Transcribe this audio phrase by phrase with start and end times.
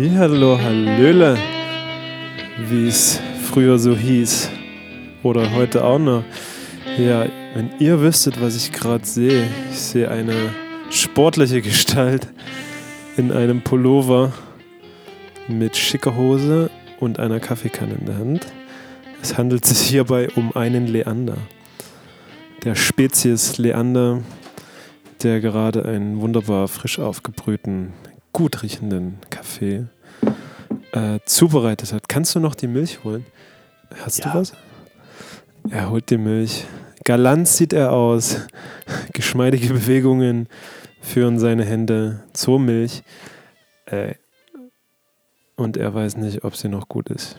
[0.00, 1.36] Hallihallo, Hallöle,
[2.70, 3.20] wie es
[3.50, 4.48] früher so hieß.
[5.22, 6.24] Oder heute auch noch.
[6.96, 9.46] Ja, wenn ihr wüsstet, was ich gerade sehe.
[9.70, 10.54] Ich sehe eine
[10.88, 12.28] sportliche Gestalt
[13.18, 14.32] in einem Pullover
[15.48, 18.46] mit schicker Hose und einer Kaffeekanne in der Hand.
[19.20, 21.36] Es handelt sich hierbei um einen Leander.
[22.64, 24.22] Der Spezies Leander,
[25.22, 27.92] der gerade einen wunderbar frisch aufgebrühten,
[28.32, 29.86] gut riechenden Kaffee
[30.92, 32.08] äh, zubereitet hat.
[32.08, 33.26] Kannst du noch die Milch holen?
[34.04, 34.32] Hast Ja.
[34.32, 34.52] du was?
[35.70, 36.64] Er holt die Milch.
[37.04, 38.46] Galant sieht er aus.
[39.12, 40.48] Geschmeidige Bewegungen
[41.00, 43.02] führen seine Hände zur Milch.
[43.86, 44.14] Äh,
[45.56, 47.36] und er weiß nicht, ob sie noch gut ist.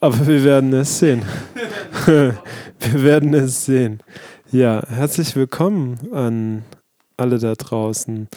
[0.00, 1.22] Aber wir werden es sehen.
[2.06, 2.34] wir
[2.80, 4.02] werden es sehen.
[4.50, 6.64] Ja, herzlich willkommen an
[7.16, 8.28] alle da draußen.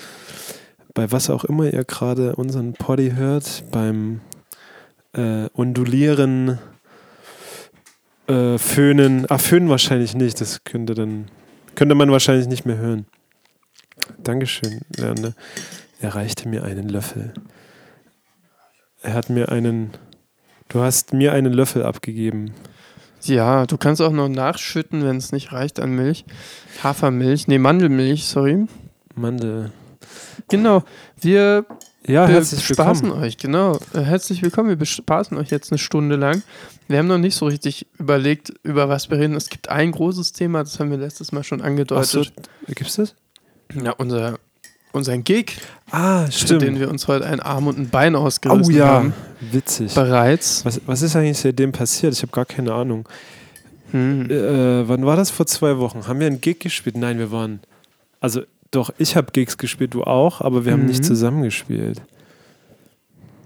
[0.97, 4.19] Bei was auch immer ihr gerade unseren Poddy hört, beim
[5.13, 6.57] äh, Ondulieren,
[8.25, 9.27] äh, Föhnen.
[9.29, 10.41] Ah, Föhnen wahrscheinlich nicht.
[10.41, 11.27] Das könnte dann
[11.75, 13.05] könnte man wahrscheinlich nicht mehr hören.
[14.23, 15.35] Dankeschön, Lerne.
[15.99, 17.31] Er reichte mir einen Löffel.
[19.03, 19.91] Er hat mir einen.
[20.67, 22.55] Du hast mir einen Löffel abgegeben.
[23.21, 26.25] Ja, du kannst auch noch nachschütten, wenn es nicht reicht an Milch.
[26.81, 28.65] Hafermilch, nee, Mandelmilch, sorry.
[29.13, 29.71] Mandel.
[30.49, 30.83] Genau,
[31.19, 31.65] wir
[32.05, 33.79] Ja, bespaßen euch, genau.
[33.93, 36.41] Äh, Herzlich willkommen, wir bespaßen euch jetzt eine Stunde lang.
[36.87, 39.35] Wir haben noch nicht so richtig überlegt, über was wir reden.
[39.35, 42.31] Es gibt ein großes Thema, das haben wir letztes Mal schon Ach so, angedeutet.
[42.67, 43.13] gibt's das?
[43.73, 44.39] Ja, unser,
[44.93, 45.57] unseren Gig,
[45.91, 49.13] Ah, für den wir uns heute ein Arm und ein Bein ausgerissen Oh ja, haben.
[49.51, 49.93] witzig.
[49.93, 50.63] Bereits.
[50.63, 52.13] Was, was ist eigentlich seitdem passiert?
[52.13, 53.07] Ich habe gar keine Ahnung.
[53.91, 54.29] Hm.
[54.29, 55.29] Äh, wann war das?
[55.29, 56.07] Vor zwei Wochen.
[56.07, 56.97] Haben wir einen Gig gespielt?
[56.97, 57.59] Nein, wir waren.
[58.19, 60.87] Also, doch, ich habe Gigs gespielt, du auch, aber wir haben Mhm.
[60.87, 62.01] nicht zusammen gespielt.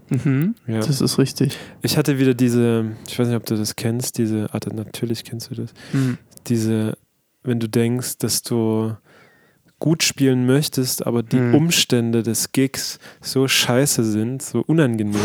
[0.10, 0.56] Mhm.
[0.68, 0.80] Ja.
[0.80, 1.58] Das ist richtig.
[1.82, 5.52] Ich hatte wieder diese, ich weiß nicht, ob du das kennst, diese, ah, natürlich kennst
[5.52, 6.18] du das, Hm.
[6.48, 6.98] diese,
[7.44, 8.96] wenn du denkst, dass du
[9.80, 11.56] gut spielen möchtest, aber die Mhm.
[11.56, 15.16] Umstände des Gigs so scheiße sind, so unangenehm,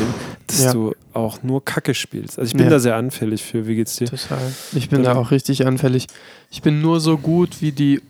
[0.46, 0.72] dass Ja.
[0.72, 2.38] du auch nur Kacke spielst.
[2.38, 2.70] Also ich bin Ja.
[2.70, 3.66] da sehr anfällig für.
[3.66, 4.06] Wie geht's dir?
[4.06, 4.38] Total.
[4.72, 6.06] Ich bin da auch richtig anfällig.
[6.50, 8.00] Ich bin nur so gut, wie die,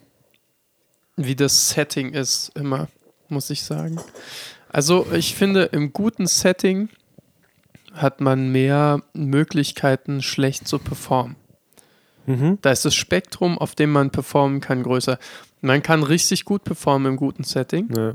[1.16, 2.88] wie das Setting ist, immer,
[3.28, 4.00] muss ich sagen.
[4.68, 6.88] Also ich finde, im guten Setting
[7.94, 11.36] hat man mehr Möglichkeiten, schlecht zu performen.
[12.26, 12.58] Mhm.
[12.60, 15.18] Da ist das Spektrum, auf dem man performen kann, größer.
[15.62, 17.88] Man kann richtig gut performen im guten Setting.
[17.96, 18.14] Ja.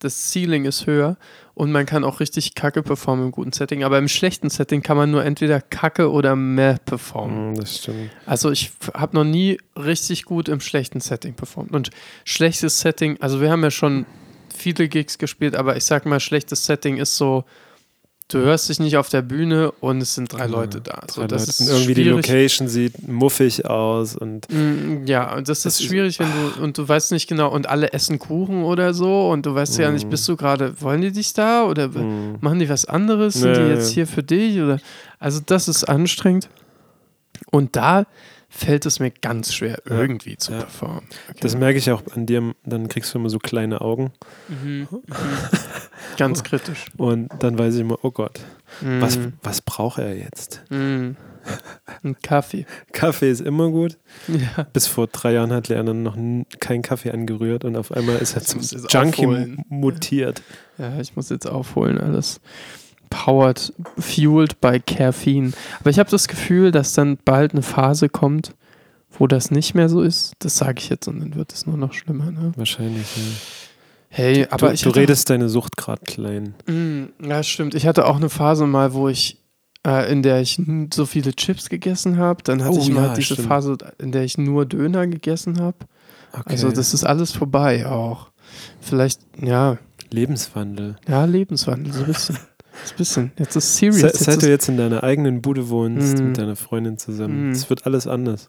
[0.00, 1.16] Das Ceiling ist höher
[1.56, 3.82] und man kann auch richtig kacke performen im guten Setting.
[3.82, 7.52] Aber im schlechten Setting kann man nur entweder kacke oder mehr performen.
[7.52, 8.10] Mm, Das stimmt.
[8.26, 11.72] Also ich habe noch nie richtig gut im schlechten Setting performt.
[11.72, 11.88] Und
[12.24, 14.04] schlechtes Setting, also wir haben ja schon
[14.54, 17.44] viele Gigs gespielt, aber ich sag mal, schlechtes Setting ist so,
[18.28, 21.02] du hörst dich nicht auf der Bühne und es sind drei Leute da.
[21.10, 21.50] So, Drei das Leute.
[21.50, 22.26] ist irgendwie die schwierig.
[22.28, 26.76] Location sieht muffig aus und Mm, Ja, und das, Das ist schwierig, wenn du, und
[26.76, 30.06] du weißt nicht genau, und alle essen Kuchen oder so, und du weißt ja nicht,
[30.06, 30.10] Mm.
[30.10, 33.34] bist du gerade, wollen die dich da oder mm, machen die was anderes?
[33.34, 33.74] Sind Ja, die ja.
[33.76, 34.60] jetzt hier für dich?
[34.60, 34.78] Oder?
[35.18, 36.48] Also, das ist anstrengend.
[37.50, 38.06] Und da
[38.56, 39.96] fällt es mir ganz schwer, Ja.
[40.00, 40.58] irgendwie zu Ja.
[40.60, 41.04] performen.
[41.28, 41.38] Okay.
[41.40, 44.12] das merke ich auch an dir, dann kriegst du immer so kleine Augen
[44.48, 44.88] Mhm.
[44.90, 45.06] Mhm.
[46.16, 46.86] Ganz kritisch.
[46.96, 48.40] und dann weiß ich immer, oh Gott,
[48.80, 49.34] was, Mhm.
[49.42, 50.62] was braucht er jetzt?
[50.70, 51.16] Mhm.
[52.02, 52.66] Ein Kaffee.
[52.92, 53.98] Kaffee ist immer gut.
[54.26, 54.64] Ja.
[54.72, 56.16] Bis vor drei Jahren hat Lerner noch
[56.58, 59.62] keinen Kaffee angerührt und auf einmal ist er zum Junkie aufholen.
[59.68, 60.42] mutiert.
[60.78, 62.40] ja, ich muss jetzt aufholen, alles.
[63.10, 65.52] Powered, fueled by Caffeine.
[65.80, 68.54] Aber ich habe das Gefühl, dass dann bald eine Phase kommt,
[69.10, 70.32] wo das nicht mehr so ist.
[70.40, 72.30] Das sage ich jetzt und dann wird es nur noch schlimmer.
[72.30, 72.52] Ne?
[72.56, 73.22] Wahrscheinlich, ja.
[74.08, 76.54] Hey, aber du, ich du redest deine Sucht gerade klein.
[76.66, 77.74] Mm, Ja, stimmt.
[77.74, 79.38] Ich hatte auch eine Phase mal, wo ich,
[79.86, 80.60] äh, in der ich
[80.94, 82.42] so viele Chips gegessen habe.
[82.42, 83.48] Dann hatte Oh, ich mal ja, diese stimmt.
[83.48, 85.76] Phase, in der ich nur Döner gegessen habe.
[86.32, 86.44] Okay.
[86.50, 88.30] Also das ist alles vorbei auch.
[88.80, 89.76] Vielleicht, ja,
[90.10, 90.96] Lebenswandel.
[91.08, 92.38] ja, Lebenswandel, so ein bisschen.
[92.90, 93.32] Ein bisschen.
[93.38, 94.00] Jetzt ist serious.
[94.00, 96.26] Se, Jetzt seit du ist, jetzt in deiner eigenen Bude wohnst, Mm.
[96.28, 97.52] mit deiner Freundin zusammen, Mm.
[97.52, 98.48] es wird alles anders.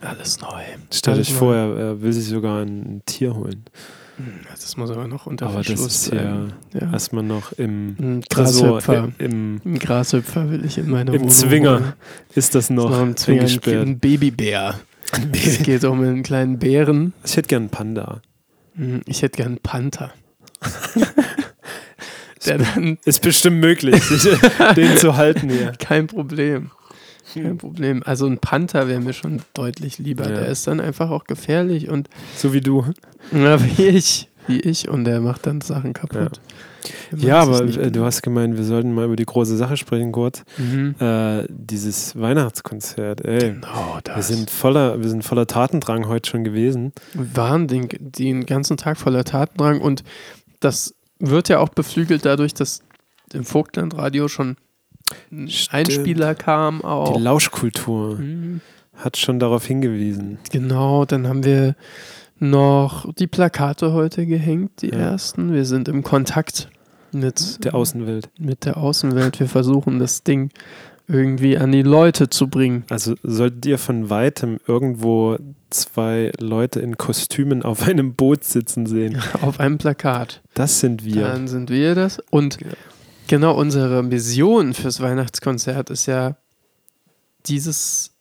[0.00, 0.48] alles neu.
[0.92, 3.64] Stell dich vor, er, will sich sogar ein Tier holen.
[4.18, 6.52] Mm, Das muss aber noch unter Aber das Verschluss ist bleiben.
[6.74, 6.92] ja Ja.
[6.92, 9.12] erstmal noch im Ein Tresor, Grashüpfer.
[9.18, 11.92] im, Ein Grashüpfer will ich in meine im Wohnung Zwinger holen.
[12.34, 13.86] ist das noch Noch ein Zwinger, ein, eingesperrt.
[13.86, 14.74] ein Babybär.
[15.32, 17.12] Es geht um einen kleinen Bären.
[17.24, 18.22] Ich hätte gern einen Panda.
[18.74, 20.10] Hm, Ich hätte gern einen Panther.
[22.46, 24.02] Der dann Ist bestimmt möglich,
[24.76, 25.72] den zu halten hier.
[25.78, 26.70] kein Problem.
[27.34, 28.02] Kein Problem.
[28.04, 30.24] Also ein Panther wäre mir schon deutlich lieber.
[30.28, 30.40] Ja.
[30.40, 32.84] Der ist dann einfach auch gefährlich und So wie du.
[33.30, 34.28] na, wie ich.
[34.48, 36.40] wie ich und der macht dann Sachen kaputt.
[37.16, 40.10] Ja, sich aber äh, du hast gemeint, wir sollten mal über die große Sache sprechen,
[40.10, 40.42] kurz.
[40.58, 40.96] Mhm.
[40.98, 43.38] Äh, dieses Weihnachtskonzert, ey.
[43.52, 44.16] Genau, das.
[44.16, 46.92] Wir sind voller, wir sind voller Tatendrang heute schon gewesen.
[47.14, 50.02] Wir waren den, den ganzen Tag voller Tatendrang und
[50.60, 50.92] das
[51.30, 52.82] wird ja auch beflügelt dadurch, dass
[53.32, 54.56] im Vogtlandradio schon
[55.30, 55.74] ein Stimmt.
[55.74, 57.14] Einspieler kam auch.
[57.16, 58.60] Die Lauschkultur Mhm.
[58.94, 60.38] hat schon darauf hingewiesen.
[60.50, 61.74] Genau, dann haben wir
[62.38, 64.98] noch die Plakate heute gehängt, die Ja.
[64.98, 65.52] ersten.
[65.52, 66.68] Wir sind im Kontakt
[67.12, 68.30] mit Der Außenwelt.
[68.38, 69.38] mit der Außenwelt.
[69.38, 70.50] Wir versuchen das Ding
[71.08, 72.84] irgendwie an die Leute zu bringen.
[72.88, 75.36] Also solltet ihr von weitem irgendwo
[75.70, 79.20] zwei Leute in Kostümen auf einem Boot sitzen sehen.
[79.42, 80.42] Auf einem Plakat.
[80.54, 81.22] Das sind wir.
[81.22, 82.18] Dann sind wir das.
[82.30, 82.68] Und Ja.
[83.26, 86.36] genau unsere Mission fürs Weihnachtskonzert ist ja
[87.46, 88.12] dieses,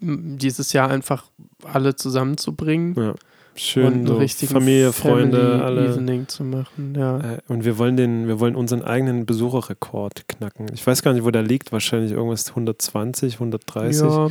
[0.00, 1.24] dieses Jahr einfach
[1.64, 3.14] alle zusammenzubringen Ja.
[3.56, 5.94] Schön so Familie, Freunde, Family alle.
[5.94, 6.94] Evening zu machen.
[6.96, 7.18] Ja.
[7.18, 10.66] Äh, Und wir wollen den, wir wollen unseren eigenen Besucherrekord knacken.
[10.74, 11.70] Ich weiß gar nicht, wo der liegt.
[11.72, 14.02] Wahrscheinlich irgendwas 120, 130.
[14.02, 14.30] Ja.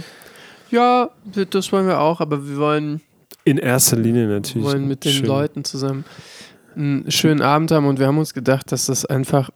[0.71, 1.09] ja,
[1.49, 3.01] das wollen wir auch, aber wir wollen
[3.45, 4.67] In erster Linie natürlich.
[4.67, 5.25] wollen mit den Schön.
[5.25, 6.03] Leuten zusammen
[6.75, 9.49] einen schönen Abend haben und wir haben uns gedacht, dass das einfach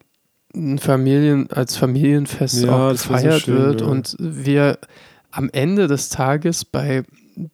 [0.56, 3.88] ein Familien, als Familienfest Ja, auch wär so gefeiert schön, wird ja.
[3.88, 4.78] und wir
[5.31, 7.04] am Ende des Tages bei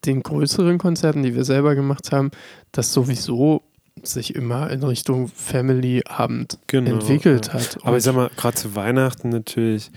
[0.06, 2.32] den größeren Konzerten, die wir selber gemacht haben,
[2.72, 3.62] das sowieso
[4.02, 7.54] sich immer in Richtung Family-Abend Genau, entwickelt ja.
[7.54, 7.78] hat.
[7.82, 9.92] Aber Und ich sag mal, gerade zu Weihnachten natürlich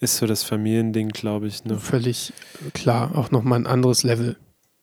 [0.00, 1.80] ist so das Familiending, glaube ich, noch.
[1.80, 2.32] völlig
[2.74, 4.36] klar, auch nochmal ein anderes Level.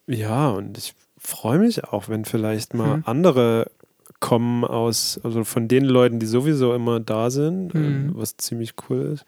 [0.08, 3.04] Ja, und ich freue mich auch, wenn vielleicht mal Mhm.
[3.06, 3.72] andere
[4.20, 7.86] kommen aus, also von den Leuten, die sowieso immer da sind, Mhm.
[7.86, 9.26] ähm, was ziemlich cool ist.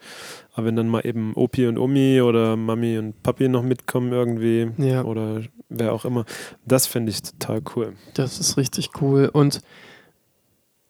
[0.54, 4.70] Aber wenn dann mal eben Opi und Omi oder Mami und Papi noch mitkommen irgendwie
[4.78, 5.04] Ja.
[5.04, 6.24] oder wer auch immer,
[6.64, 7.92] das finde ich total cool.
[8.14, 9.28] Das ist richtig cool.
[9.32, 9.60] Und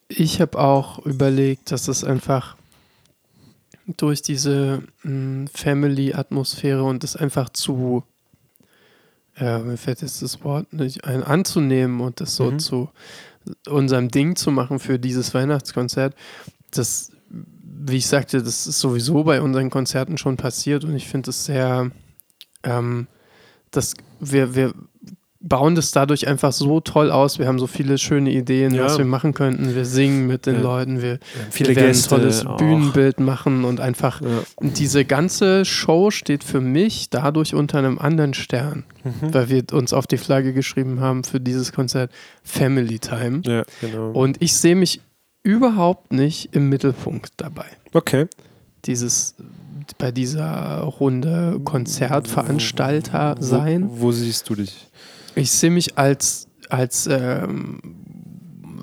[0.08, 2.56] ich habe auch überlegt, dass es einfach
[3.96, 8.04] durch diese mh, Family-Atmosphäre und das einfach zu,
[9.36, 12.58] äh, mir fällt jetzt das Wort nicht ein, anzunehmen und das so Mhm.
[12.58, 12.88] zu
[13.68, 16.14] unserem Ding zu machen für dieses Weihnachtskonzert,
[16.70, 21.30] das, wie ich sagte, das ist sowieso bei unseren Konzerten schon passiert und ich finde
[21.30, 21.90] es sehr,
[22.62, 23.06] ähm,
[23.70, 24.74] dass wir, wir
[25.40, 27.38] bauen das dadurch einfach so toll aus.
[27.38, 28.84] Wir haben so viele schöne Ideen, Ja.
[28.84, 29.72] was wir machen könnten.
[29.74, 30.60] Wir singen mit den Ja.
[30.62, 31.20] Leuten, wir,
[31.50, 32.56] Viele wir werden Gäste ein tolles auch.
[32.56, 34.26] Bühnenbild machen und einfach Ja.
[34.60, 39.32] diese ganze Show steht für mich dadurch unter einem anderen Stern, Mhm.
[39.32, 42.10] weil wir uns auf die Flagge geschrieben haben für dieses Konzert
[42.42, 43.42] Family Time.
[43.46, 44.10] ja, genau.
[44.10, 45.00] Und ich sehe mich
[45.44, 47.66] überhaupt nicht im Mittelpunkt dabei.
[47.94, 48.26] okay.
[48.86, 49.36] Dieses
[49.96, 53.88] bei dieser Runde Konzertveranstalter sein.
[53.88, 54.87] Wo, wo siehst du dich?
[55.38, 57.80] Ich sehe mich als, als ähm,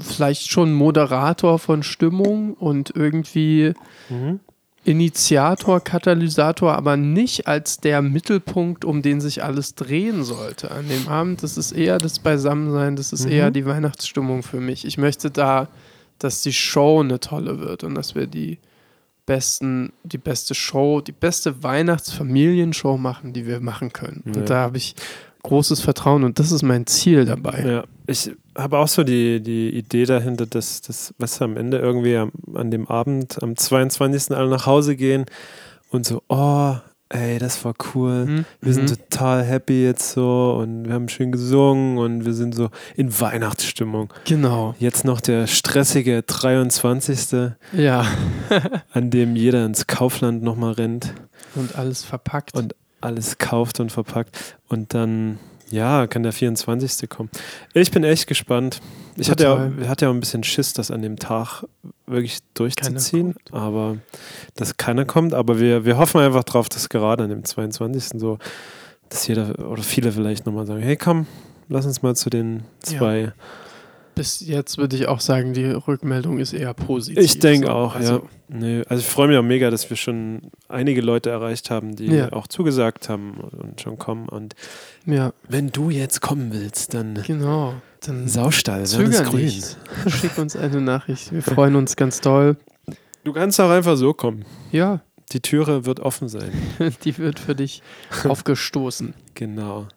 [0.02, 3.74] vielleicht schon Moderator von Stimmung und irgendwie
[4.10, 4.40] Mhm.
[4.84, 11.08] Initiator, Katalysator, aber nicht als der Mittelpunkt, um den sich alles drehen sollte an dem
[11.08, 11.42] Abend.
[11.42, 13.32] Das ist eher das Beisammensein, das ist Mhm.
[13.32, 14.86] eher die Weihnachtsstimmung für mich.
[14.86, 15.70] Ich möchte da,
[16.20, 18.60] dass die Show eine tolle wird und dass wir die
[19.26, 24.22] besten, die beste Show, die beste Weihnachtsfamilienshow machen, die wir machen können.
[24.28, 24.34] Ja.
[24.40, 24.94] Und da habe ich
[25.46, 27.64] großes Vertrauen und das ist mein Ziel dabei.
[27.66, 32.16] Ja, ich habe auch so die, die Idee dahinter, dass das, was am Ende irgendwie
[32.18, 34.36] am, an dem Abend, am 22.
[34.36, 35.26] alle nach Hause gehen
[35.90, 36.76] und so, oh,
[37.10, 38.26] ey, das war cool.
[38.26, 38.46] Mhm.
[38.62, 38.96] Wir sind Mhm.
[39.10, 44.12] total happy jetzt so und wir haben schön gesungen und wir sind so in Weihnachtsstimmung.
[44.26, 44.74] Genau.
[44.80, 48.06] Jetzt noch der stressige 23., Ja.
[48.94, 51.14] an dem jeder ins Kaufland nochmal rennt.
[51.56, 52.54] Und alles verpackt.
[52.56, 54.58] Und alles kauft und verpackt.
[54.68, 57.10] Und dann, ja, kann der 24.
[57.10, 57.30] kommen.
[57.74, 58.82] Ich bin echt gespannt.
[59.18, 61.64] Ich hatte ja, hatte ja auch ein bisschen Schiss, das an dem Tag
[62.06, 63.36] wirklich durchzuziehen.
[63.52, 63.98] Aber
[64.56, 65.34] dass keiner kommt.
[65.34, 68.20] Aber wir, wir hoffen einfach drauf, dass gerade an dem 22.
[68.20, 68.40] so,
[69.10, 71.28] dass jeder oder viele vielleicht nochmal sagen, hey komm,
[71.70, 73.34] lass uns mal zu den zwei.
[74.16, 77.22] Bis jetzt würde ich auch sagen, die Rückmeldung ist eher positiv.
[77.24, 78.22] Ich denke So, auch, also, ja.
[78.48, 82.06] Nee, also ich freue mich auch mega, dass wir schon einige Leute erreicht haben, die
[82.08, 82.32] Ja.
[82.34, 84.30] auch zugesagt haben und schon kommen.
[84.30, 84.56] Und
[85.06, 87.74] Ja, wenn du jetzt kommen willst, dann genau.
[88.06, 89.46] Dann Saustall, zöger grün.
[89.46, 89.78] nicht.
[90.08, 91.32] Schick uns eine Nachricht.
[91.34, 92.56] Wir freuen uns ganz doll.
[93.24, 94.46] Du kannst auch einfach so kommen.
[94.72, 96.52] Ja, Die Türe wird offen sein.
[97.04, 97.82] die wird für dich
[98.30, 99.14] aufgestoßen.
[99.34, 99.88] Genau.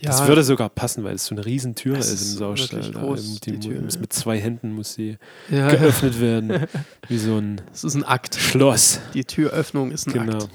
[0.00, 2.90] Ja, Das würde sogar passen, weil es so eine riesen Türe Es ist im Saustall.
[2.90, 5.18] groß, die die Tür, muss, mit zwei Händen muss sie
[5.50, 6.66] ja, geöffnet werden.
[7.08, 8.34] Wie so ein es ist ein Akt.
[8.36, 9.00] Schloss.
[9.14, 10.38] Die Türöffnung ist ein Genau.
[10.38, 10.48] Akt.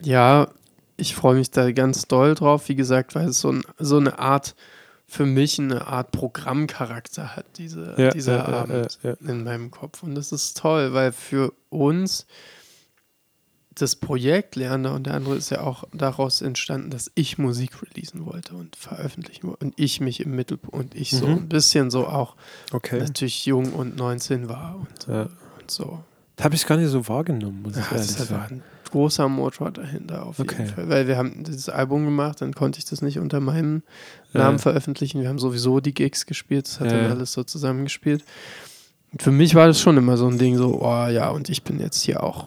[0.00, 0.48] Ja,
[0.96, 4.18] ich freue mich da ganz doll drauf, wie gesagt, weil es so, ein, so eine
[4.18, 4.54] Art
[5.06, 10.02] für mich eine Art Programmcharakter hat, diese, Ja, dieser Abend in meinem Kopf.
[10.02, 12.26] Und das ist toll, weil für uns
[13.78, 18.26] das Projekt Lerner und der andere ist ja auch daraus entstanden, dass ich Musik releasen
[18.26, 21.32] wollte und veröffentlichen wollte und ich mich im Mittelpunkt und ich so Mhm.
[21.36, 22.36] ein bisschen so auch
[22.72, 22.98] Okay.
[23.00, 25.22] natürlich jung und 19 war und, Ja.
[25.58, 26.00] und so.
[26.40, 28.56] Habe ich gar nicht so wahrgenommen, muss ich Ja, ehrlich das war sagen.
[28.56, 30.66] ein großer Motor dahinter auf jeden Okay.
[30.66, 30.88] Fall.
[30.88, 33.82] Weil wir haben dieses Album gemacht, dann konnte ich das nicht unter meinem
[34.32, 34.40] Ja.
[34.44, 35.20] Namen veröffentlichen.
[35.20, 38.24] Wir haben sowieso die Gigs gespielt, das hat dann alles so zusammengespielt.
[39.12, 41.64] Und für mich war das schon immer so ein Ding, so, oh ja, und ich
[41.64, 42.46] bin jetzt hier auch.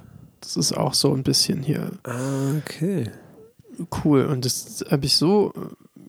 [0.53, 3.10] Das ist auch so ein bisschen hier Ah, okay.
[4.03, 4.25] cool.
[4.25, 6.00] Und das habe ich so äh,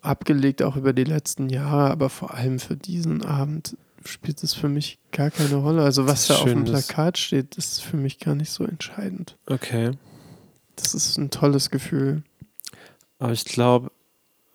[0.00, 4.70] abgelegt, auch über die letzten Jahre, aber vor allem für diesen Abend spielt es für
[4.70, 5.82] mich gar keine Rolle.
[5.82, 9.36] Also was da auf dem Plakat steht, ist für mich gar nicht so entscheidend.
[9.46, 9.92] Okay.
[10.76, 12.22] Das ist ein tolles Gefühl.
[13.18, 13.92] Aber ich glaube,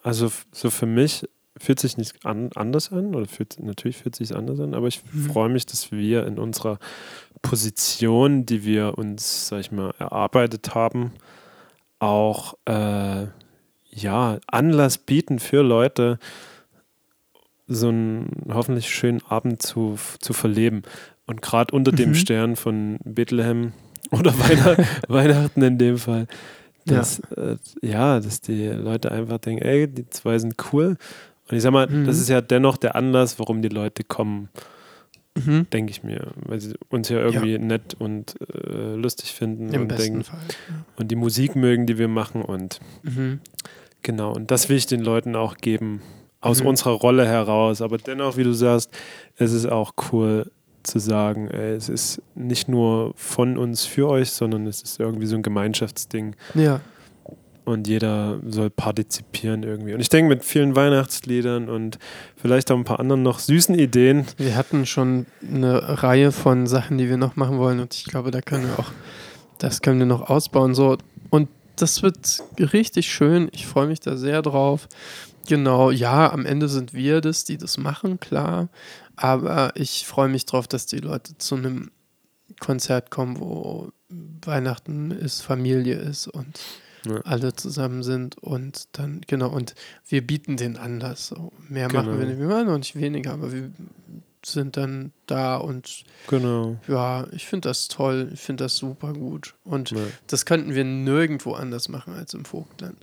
[0.02, 4.36] also so für mich fühlt sich nicht an, anders an, oder fühlt, natürlich fühlt sich
[4.36, 5.30] anders an, aber ich Mhm.
[5.32, 6.80] freue mich, dass wir in unserer
[7.42, 11.12] Position, die wir uns, sag ich mal, erarbeitet haben,
[12.00, 13.28] auch äh,
[13.90, 16.20] ja, Anlass bieten für Leute,
[17.68, 20.84] so einen hoffentlich schönen Abend zu, zu verleben.
[21.26, 22.16] Und gerade unter dem Mhm.
[22.16, 23.74] Stern von Bethlehem
[24.12, 24.32] oder
[25.08, 26.28] Weihnachten, in dem Fall,
[26.86, 26.96] Ja.
[26.98, 30.98] dass, äh, ja, dass die Leute einfach denken, ey, die zwei sind cool.
[31.50, 32.06] Und ich sag mal, Mhm.
[32.06, 34.50] das ist ja dennoch der Anlass, warum die Leute kommen,
[35.38, 35.68] Mhm.
[35.72, 36.32] denke ich mir.
[36.36, 40.40] Weil sie uns ja irgendwie nett und äh, lustig finden Im und, denken, Fall.
[40.98, 42.42] und die Musik mögen, die wir machen.
[42.42, 43.40] Und Mhm.
[44.04, 46.02] genau, und das will ich den Leuten auch geben,
[46.42, 46.68] aus Mhm.
[46.68, 47.82] unserer Rolle heraus.
[47.82, 48.90] Aber dennoch, wie du sagst,
[49.38, 50.52] es ist auch cool
[50.84, 55.26] zu sagen, ey, es ist nicht nur von uns für euch, sondern es ist irgendwie
[55.28, 56.36] so ein Gemeinschaftsding.
[56.56, 56.80] Ja.
[57.68, 59.94] Und jeder soll partizipieren irgendwie.
[59.94, 62.00] Und ich denke, mit vielen Weihnachtsliedern und
[62.38, 64.26] vielleicht auch ein paar anderen noch süßen Ideen.
[64.38, 68.32] Wir hatten schon eine Reihe von Sachen, die wir noch machen wollen und ich glaube,
[68.32, 68.92] da können wir auch,
[69.58, 70.76] das können wir noch ausbauen.
[70.76, 70.98] So.
[71.30, 73.50] Und das wird richtig schön.
[73.52, 74.88] Ich freue mich da sehr drauf.
[75.46, 78.70] Genau, ja, am Ende sind wir das, die das machen, klar.
[79.18, 81.92] Aber ich freue mich drauf, dass die Leute zu einem
[82.62, 86.58] Konzert kommen, wo Weihnachten ist, Familie ist und
[87.06, 87.22] Ja.
[87.26, 89.76] alle zusammen sind und dann, genau, und
[90.08, 91.34] wir bieten den Anlass.
[91.70, 92.04] Mehr Genau.
[92.04, 93.72] machen wir nicht, wir machen noch nicht weniger, aber wir
[94.46, 96.78] sind dann da und Genau.
[96.88, 99.56] ja, ich finde das toll, ich finde das super gut.
[99.64, 99.98] Und Ja.
[100.28, 102.96] das könnten wir nirgendwo anders machen als im Vogtland.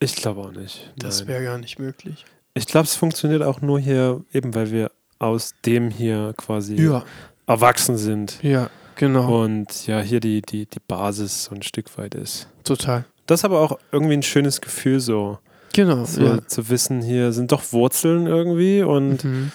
[0.00, 0.92] Ich glaube auch nicht.
[0.96, 2.24] Das wäre gar nicht möglich.
[2.54, 7.04] Ich glaube, es funktioniert auch nur hier, eben weil wir aus dem hier quasi Ja,
[7.46, 8.42] erwachsen sind.
[8.42, 12.48] ja, genau, Und ja, hier die, die, die Basis so ein Stück weit ist.
[12.64, 13.04] total.
[13.26, 15.38] Das ist aber auch irgendwie ein schönes Gefühl, so,
[15.72, 16.46] Genau, so ja.
[16.46, 19.50] zu wissen, hier sind doch Wurzeln irgendwie und Mhm.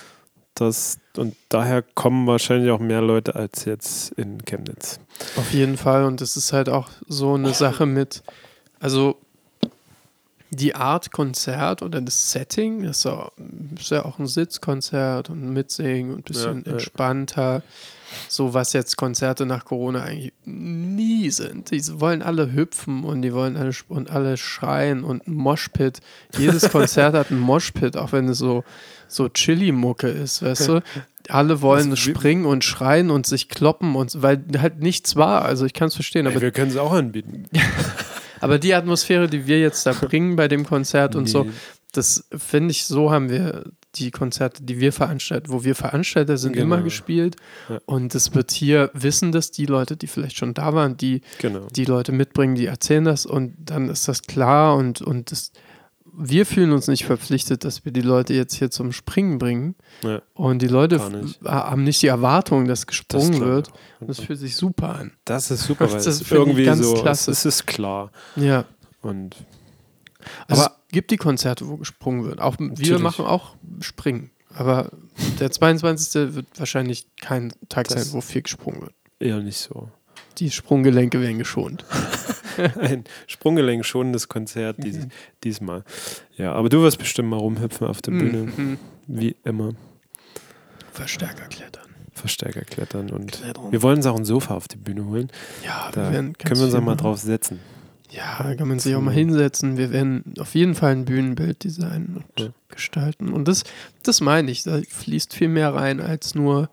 [0.55, 4.99] das und daher kommen wahrscheinlich auch mehr Leute als jetzt in Chemnitz.
[5.37, 6.03] Auf jeden Fall.
[6.05, 8.23] Und es ist halt auch so eine Sache mit,
[8.79, 9.17] also
[10.51, 13.29] die Art Konzert oder das Setting, das ist ja,
[13.89, 16.71] ja auch ein Sitzkonzert und Mitsingen und ein bisschen Ja, ja.
[16.73, 17.61] entspannter.
[18.27, 21.69] So was jetzt Konzerte nach Corona eigentlich nie sind.
[21.69, 25.99] Die wollen alle hüpfen und die wollen alle und alle schreien und ein Moshpit.
[26.35, 28.63] Jedes Konzert hat ein Moshpit, auch wenn es so,
[29.07, 30.81] so Chili-Mucke ist, weißt du?
[31.27, 35.43] Alle wollen Das- springen und schreien und sich kloppen und weil halt nichts war.
[35.45, 37.45] Also ich kann es verstehen, aber Ey, wir können es auch anbieten.
[38.41, 41.51] aber die Atmosphäre, die wir jetzt da bringen bei dem Konzert und so, Nee.
[41.93, 43.65] das finde ich, so haben wir
[43.95, 46.65] die Konzerte, die wir veranstalten, wo wir Veranstalter sind, Genau.
[46.75, 47.35] immer gespielt.
[47.69, 47.79] Ja.
[47.87, 51.67] Und es wird hier, wissen das die Leute, die vielleicht schon da waren, die Genau.
[51.75, 55.51] die Leute mitbringen, die erzählen das und dann ist das klar und, und das,
[56.21, 59.75] wir fühlen uns nicht verpflichtet, dass wir die Leute jetzt hier zum Springen bringen.
[60.03, 60.21] Ja.
[60.33, 61.41] Und die Leute nicht.
[61.43, 63.47] haben nicht die Erwartung, dass gesprungen klar.
[63.49, 63.71] wird.
[63.99, 65.11] Und das fühlt sich super an.
[65.25, 67.31] Das ist super, weil Das finde ich irgendwie ganz so, klasse.
[67.31, 68.11] Es, ist klar.
[68.35, 68.65] Ja.
[69.01, 69.37] Und
[70.47, 72.39] Also Aber- es gibt die Konzerte, wo gesprungen wird.
[72.41, 72.99] Auch wir Natürlich.
[73.01, 74.31] machen auch Springen.
[74.55, 74.89] Aber
[75.39, 76.33] der 22.
[76.35, 78.93] wird wahrscheinlich kein Tag Das- sein, wo viel gesprungen wird.
[79.19, 79.89] eher nicht so.
[80.39, 81.85] Die Sprunggelenke werden geschont.
[82.79, 84.99] Ein Sprunggelenk schonendes Konzert dies,
[85.43, 85.83] diesmal.
[86.37, 88.77] Ja, aber du wirst bestimmt mal rumhüpfen auf der Bühne, Mhm.
[89.07, 89.73] wie immer.
[90.93, 91.83] Verstärker klettern.
[92.13, 93.71] Verstärker klettern und Klettern.
[93.71, 95.29] wir wollen uns auch ein Sofa auf die Bühne holen.
[95.65, 97.59] Ja, Da wir werden können wir uns auch mal drauf setzen.
[98.11, 99.77] Ja, da kann man sich auch mal hinsetzen.
[99.77, 102.49] Wir werden auf jeden Fall ein Bühnenbild designen und Ja.
[102.69, 103.31] gestalten.
[103.31, 103.63] Und das,
[104.03, 106.69] das meine ich, da fließt viel mehr rein als nur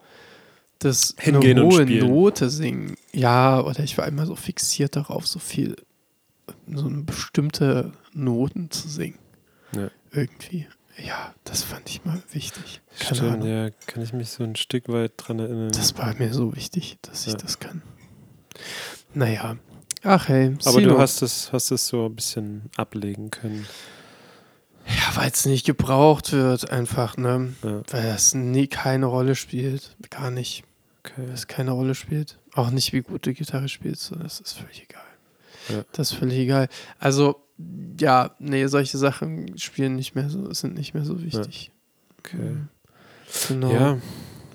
[0.79, 1.85] das Hingehen eine hohe.
[1.87, 2.97] Note singen.
[3.13, 5.77] Ja, oder ich war immer so fixiert darauf, so viel,
[6.73, 9.19] so eine bestimmte Noten zu singen.
[9.75, 9.91] Ja.
[10.13, 10.67] Irgendwie.
[11.05, 12.81] Ja, das fand ich mal wichtig.
[12.99, 13.49] Keine Stimmt, Ahnung.
[13.49, 15.71] ja, kann ich mich so ein Stück weit dran erinnern.
[15.73, 17.39] Das war mir so wichtig, dass ich Ja.
[17.39, 17.83] das kann.
[19.15, 19.57] Naja.
[20.03, 20.95] Ach hey, Aber Silo.
[20.95, 23.67] du hast es, hast es so ein bisschen ablegen können.
[24.87, 27.55] Ja, weil es nicht gebraucht wird, einfach, ne?
[27.63, 29.97] Ja, Weil das nie keine Rolle spielt.
[30.11, 30.65] Gar nicht.
[31.05, 31.23] okay.
[31.27, 32.39] Weil es keine Rolle spielt.
[32.55, 34.05] Auch nicht, wie gut du Gitarre spielst.
[34.05, 35.03] So, das ist völlig egal.
[35.69, 35.85] Ja.
[35.93, 36.69] Das ist völlig egal.
[36.99, 37.37] Also,
[38.01, 41.73] ja, nee, solche Sachen spielen nicht mehr so, sind nicht mehr so wichtig.
[42.21, 42.57] okay.
[43.49, 43.73] Genau.
[43.73, 43.99] Ja,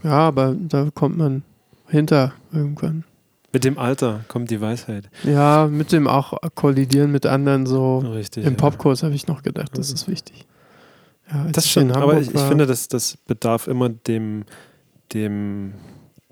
[0.04, 1.44] ja, aber da kommt man
[1.88, 3.04] hinter irgendwann.
[3.54, 5.10] Mit dem Alter kommt die Weisheit.
[5.24, 8.00] Ja, mit dem auch kollidieren mit anderen so.
[8.00, 8.46] Richtig.
[8.46, 8.58] Im ja.
[8.58, 10.46] Popkurs habe ich noch gedacht, das ist wichtig.
[11.32, 14.44] Ja, Das stimmt, aber ich, ich finde, das, das bedarf immer dem,
[15.14, 15.74] dem,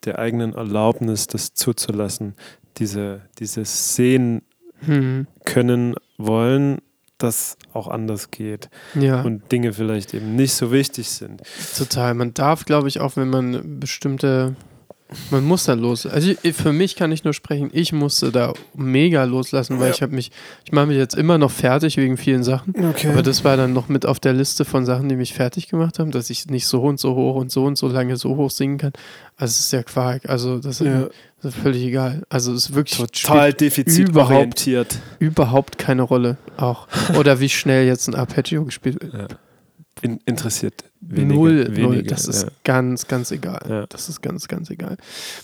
[0.06, 2.36] der eigenen Erlaubnis, das zuzulassen.
[2.78, 4.42] Diese, dieses Sehen
[4.86, 6.80] Hm, können, wollen,
[7.18, 11.42] dass auch anders geht ja, und Dinge vielleicht eben nicht so wichtig sind.
[11.78, 12.14] total.
[12.14, 14.56] Man darf, glaube ich, auch, wenn man bestimmte.
[15.32, 16.06] Man muss da los.
[16.06, 19.94] Also ich, für mich kann ich nur sprechen, ich musste da mega loslassen, weil Ja.
[19.96, 20.32] ich habe mich,
[20.66, 22.76] ich mache mich jetzt immer noch fertig wegen vielen Sachen.
[22.90, 23.10] Okay.
[23.10, 25.98] Aber das war dann noch mit auf der Liste von Sachen, die mich fertig gemacht
[25.98, 28.52] haben, dass ich nicht so und so hoch und so und so lange so hoch
[28.52, 28.94] singen kann.
[29.36, 30.30] Also es ist ja Quark.
[30.30, 31.08] Also das ist, ja,
[31.42, 32.22] das ist völlig egal.
[32.30, 35.00] Also es ist wirklich total defizitorientiert.
[35.20, 36.88] überhaupt keine Rolle auch.
[37.18, 39.14] Oder wie schnell jetzt ein Arpeggio gespielt wird.
[39.14, 39.28] Ja.
[40.02, 41.76] In, interessiert wenige, null, null.
[41.76, 42.50] wenige, Das ist ja.
[42.64, 43.62] ganz, ganz egal.
[43.70, 43.86] Ja.
[43.88, 44.98] Das ist ganz, ganz egal.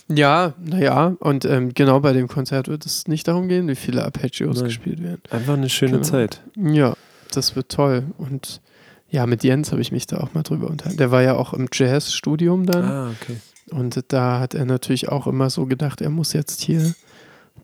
[0.07, 4.03] Ja, naja, und ähm, genau bei dem Konzert wird es nicht darum gehen, wie viele
[4.03, 4.65] Arpeggios Nein.
[4.65, 5.21] gespielt werden.
[5.29, 6.03] Einfach eine schöne Genau.
[6.03, 6.41] Zeit.
[6.55, 6.95] Ja,
[7.33, 8.03] das wird toll.
[8.17, 8.61] Und
[9.09, 10.97] ja, mit Jens habe ich mich da auch mal drüber unterhalten.
[10.97, 12.83] Der war ja auch im Jazzstudium dann.
[12.85, 13.37] Ah, okay.
[13.71, 16.93] Und da hat er natürlich auch immer so gedacht, er muss jetzt hier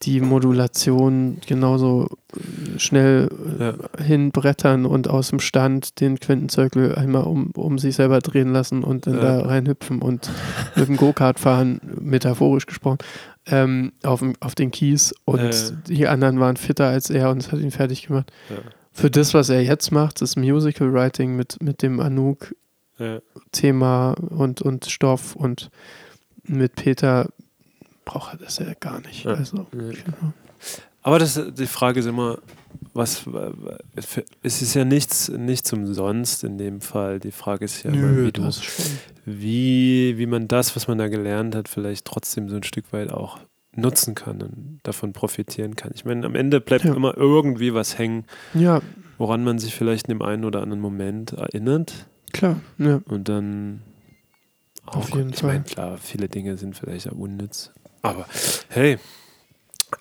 [0.04, 2.08] die Modulation genauso
[2.78, 3.30] schnell
[3.98, 8.84] äh, hinbrettern und aus dem Stand den Quintenzirkel einmal um, um sich selber drehen lassen
[8.84, 9.22] und dann Ja.
[9.42, 10.30] da reinhüpfen und
[10.76, 13.00] mit dem Go-Kart fahren, metaphorisch gesprochen,
[13.46, 15.14] ähm, auf, auf den Kies.
[15.26, 15.72] Und Ja.
[15.88, 18.32] die anderen waren fitter als er und es hat ihn fertig gemacht.
[18.50, 18.58] Ja.
[18.94, 22.54] Für das, was er jetzt macht, das Musical Writing mit, mit dem Anouk
[22.98, 23.20] Ja.
[23.52, 25.70] Thema und, und Stoff und
[26.44, 27.30] mit Peter
[28.12, 29.24] braucht er das ja gar nicht.
[29.26, 29.34] Ja.
[29.34, 29.66] Also, Ja.
[29.74, 30.34] genau.
[31.04, 32.38] Aber das, die Frage ist immer,
[32.94, 33.26] was
[34.44, 37.20] es ist ja nichts, nichts umsonst in dem Fall.
[37.20, 38.48] Die Frage ist ja immer, wie, du,
[39.26, 43.12] wie, wie man das, was man da gelernt hat, vielleicht trotzdem so ein Stück weit
[43.12, 43.40] auch
[43.76, 45.92] nutzen kann und davon profitieren kann.
[45.96, 46.94] Ich meine, am Ende bleibt Ja.
[46.94, 48.82] immer irgendwie was hängen, Ja,
[49.18, 52.60] woran man sich vielleicht in dem einen oder anderen Moment erinnert klar.
[52.78, 53.02] Ja.
[53.06, 53.82] und dann
[54.86, 55.52] auch, Auf jeden ich Fall.
[55.54, 57.72] meine, klar, viele Dinge sind vielleicht auch unnütz.
[58.02, 58.26] Aber
[58.70, 58.98] hey,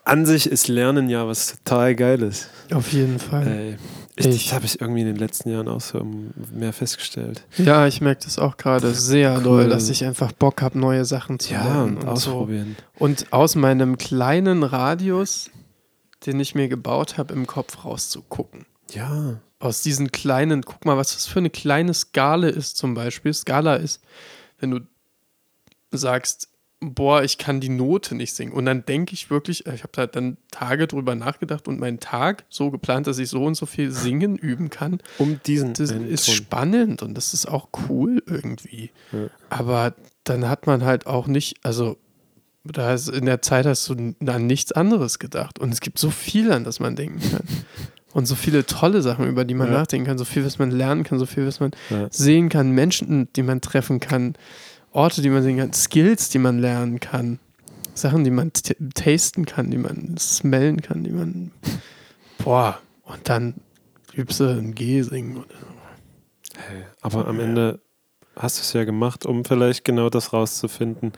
[0.04, 2.48] an sich ist Lernen ja was total Geiles.
[2.72, 3.46] Auf jeden Fall.
[3.46, 3.76] Ey,
[4.16, 6.04] ich, Ich- das habe ich irgendwie in den letzten Jahren auch so
[6.52, 7.44] mehr festgestellt.
[7.58, 9.42] Ja, ich merke das auch gerade sehr Cool.
[9.42, 11.96] doll, dass ich einfach Bock habe, neue Sachen zu Ja, lernen.
[11.98, 12.32] und so.
[12.32, 12.76] ausprobieren.
[12.98, 15.50] Und aus meinem kleinen Radius,
[16.26, 18.66] den ich mir gebaut habe, im Kopf rauszugucken.
[18.92, 23.32] Ja, aus diesen kleinen, guck mal, was das für eine kleine Skala ist zum Beispiel.
[23.34, 24.00] Skala ist,
[24.58, 24.80] wenn du
[25.92, 26.48] sagst,
[26.80, 28.52] boah, ich kann die Note nicht singen.
[28.52, 32.44] Und dann denke ich wirklich, ich habe da dann Tage drüber nachgedacht und meinen Tag
[32.48, 35.00] so geplant, dass ich so und so viel singen üben kann.
[35.18, 36.34] um diesen Das ist Ton.
[36.34, 38.90] spannend und das ist auch cool irgendwie.
[39.12, 39.28] Ja.
[39.50, 41.96] Aber dann hat man halt auch nicht, also
[42.64, 45.58] da ist, in der Zeit hast du an nichts anderes gedacht.
[45.58, 47.42] Und es gibt so viel, an das man denken kann.
[48.12, 49.78] Und so viele tolle Sachen, über die man Ja.
[49.78, 52.08] nachdenken kann, so viel, was man lernen kann, so viel, was man Ja.
[52.10, 54.34] sehen kann, Menschen, die man treffen kann,
[54.92, 57.38] Orte, die man sehen kann, Skills, die man lernen kann,
[57.94, 58.52] Sachen, die man
[58.94, 61.52] tasten kann, die man smellen kann, die man.
[62.38, 63.54] Boah, und dann
[64.14, 65.36] übst du ein G singen.
[65.38, 66.58] Oder so.
[66.68, 67.80] Hey, aber am Ende
[68.36, 71.12] hast du es ja gemacht, um vielleicht genau das rauszufinden,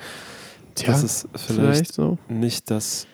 [0.75, 2.19] Tja, dass es vielleicht, vielleicht so.
[2.29, 3.07] nicht das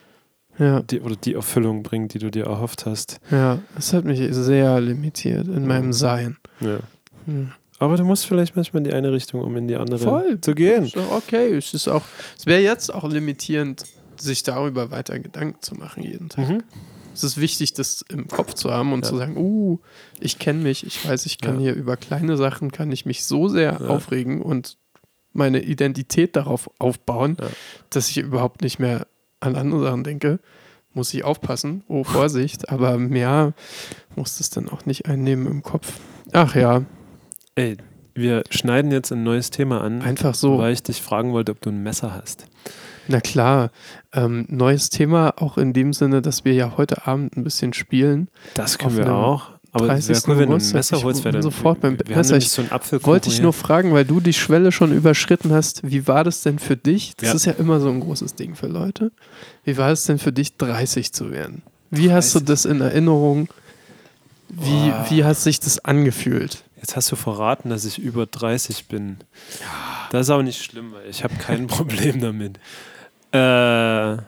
[0.59, 3.21] Ja, die, oder die Erfüllung bringt, die du dir erhofft hast.
[3.31, 6.37] ja, es hat mich sehr limitiert in meinem Sein.
[6.61, 6.79] Ja.
[7.27, 7.53] Hm.
[7.79, 10.41] Aber du musst vielleicht manchmal in die eine Richtung, um in die andere Voll.
[10.41, 10.91] zu gehen.
[11.13, 11.55] Okay.
[11.57, 12.03] Es ist auch,
[12.37, 13.85] es wäre jetzt auch limitierend,
[14.19, 16.49] sich darüber weiter Gedanken zu machen jeden Tag.
[16.49, 16.63] Mhm.
[17.15, 19.11] Es ist wichtig, das im Kopf zu haben und Ja.
[19.11, 19.79] zu sagen, uh,
[20.21, 21.61] ich kenne mich, ich weiß, ich kann Ja.
[21.61, 23.89] hier über kleine Sachen, kann ich mich so sehr Ja.
[23.89, 24.77] aufregen und
[25.33, 27.37] meine Identität darauf aufbauen,
[27.91, 29.07] dass ich überhaupt nicht mehr
[29.41, 30.41] an andere Sachen denke.
[30.95, 33.53] Muss ich aufpassen, oh Vorsicht, aber mehr
[34.17, 35.93] muss das dann auch nicht einnehmen im Kopf.
[36.33, 36.83] Ach ja,
[37.59, 37.77] Ey,
[38.15, 40.59] wir schneiden jetzt ein neues Thema an, einfach so.
[40.59, 42.47] weil ich dich fragen wollte, ob du ein Messer hast.
[43.09, 43.71] Na klar,
[44.13, 48.29] ähm, neues Thema, auch in dem Sinne, dass wir ja heute Abend ein bisschen spielen.
[48.55, 49.51] Das können wir auch.
[49.73, 50.09] Aber es 30.
[50.09, 50.73] wäre cool, wenn du ein.
[50.73, 52.37] Messer Ich holst, dann sofort beim wir Messer.
[52.37, 52.63] Ich so
[53.03, 55.81] wollte ich nur fragen, weil du die Schwelle schon überschritten hast.
[55.83, 57.15] Wie war das denn für dich?
[57.17, 57.35] Das Ja.
[57.35, 59.11] ist ja immer so ein großes Ding für Leute.
[59.65, 61.63] Wie war es denn für dich, 30 zu werden?
[61.91, 62.47] Wie hast du 30?
[62.47, 63.49] das in Erinnerung?
[64.49, 66.63] Wie, wie hat sich das angefühlt?
[66.81, 69.19] Jetzt hast du verraten, dass ich über 30 bin.
[70.11, 72.59] Das ist auch nicht schlimm, weil ich habe kein Problem damit.
[73.33, 74.23] Äh,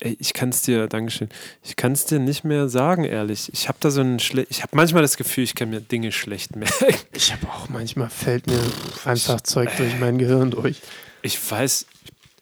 [0.00, 1.28] ey, ich kann es dir, Dankeschön,
[1.62, 3.50] ich kann es dir nicht mehr sagen, ehrlich.
[3.52, 6.12] Ich habe da so einen schle ich habe manchmal das Gefühl, ich kann mir Dinge
[6.12, 6.94] schlecht merken.
[7.14, 8.60] Ich habe auch manchmal fällt mir
[9.04, 10.80] einfach Zeug durch mein Gehirn durch.
[11.22, 11.86] Ich weiß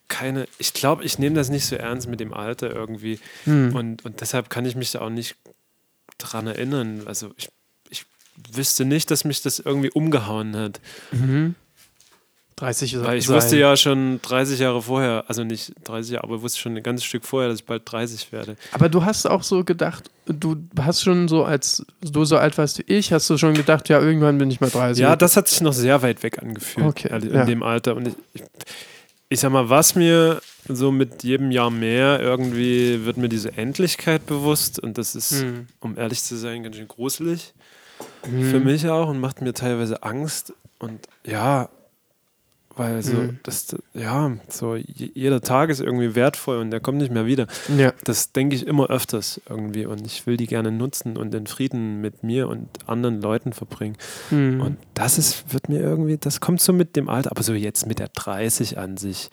[0.07, 3.19] keine, ich glaube, ich nehme das nicht so ernst mit dem Alter irgendwie.
[3.45, 3.75] Hm.
[3.75, 5.35] Und, und deshalb kann ich mich da auch nicht
[6.17, 7.03] dran erinnern.
[7.05, 7.49] Also ich
[8.53, 10.79] wüsste nicht, dass mich das irgendwie umgehauen hat.
[11.11, 11.55] Mhm.
[12.57, 13.35] 30 Weil ich sein.
[13.37, 17.05] wusste ja schon 30 Jahre vorher, also nicht 30 Jahre, aber wusste schon ein ganzes
[17.05, 18.55] Stück vorher, dass ich bald 30 werde.
[18.71, 22.77] Aber du hast auch so gedacht, du hast schon so, als du so alt warst
[22.77, 25.01] wie ich, hast du schon gedacht, ja, irgendwann bin ich mal 30.
[25.01, 27.45] Ja, das hat sich noch sehr weit weg angefühlt Okay, in ja.
[27.45, 27.95] dem Alter.
[27.95, 28.43] Und ich, ich,
[29.29, 34.27] ich sag mal, was mir so mit jedem Jahr mehr irgendwie wird mir diese Endlichkeit
[34.27, 35.67] bewusst und das ist, Hm.
[35.79, 37.53] um ehrlich zu sein, ganz schön gruselig
[38.23, 38.49] Hm.
[38.51, 41.69] für mich auch und macht mir teilweise Angst und ja,
[42.75, 43.39] weil so, Hm.
[43.43, 47.47] das, ja, so je- jeder Tag ist irgendwie wertvoll und der kommt nicht mehr wieder.
[47.77, 47.91] Ja.
[48.05, 51.99] Das denke ich immer öfters irgendwie und ich will die gerne nutzen und in Frieden
[51.99, 53.97] mit mir und anderen Leuten verbringen.
[54.29, 54.61] Hm.
[54.61, 57.87] Und das ist, wird mir irgendwie, das kommt so mit dem Alter, aber so jetzt
[57.87, 59.29] mit der 30 an sich.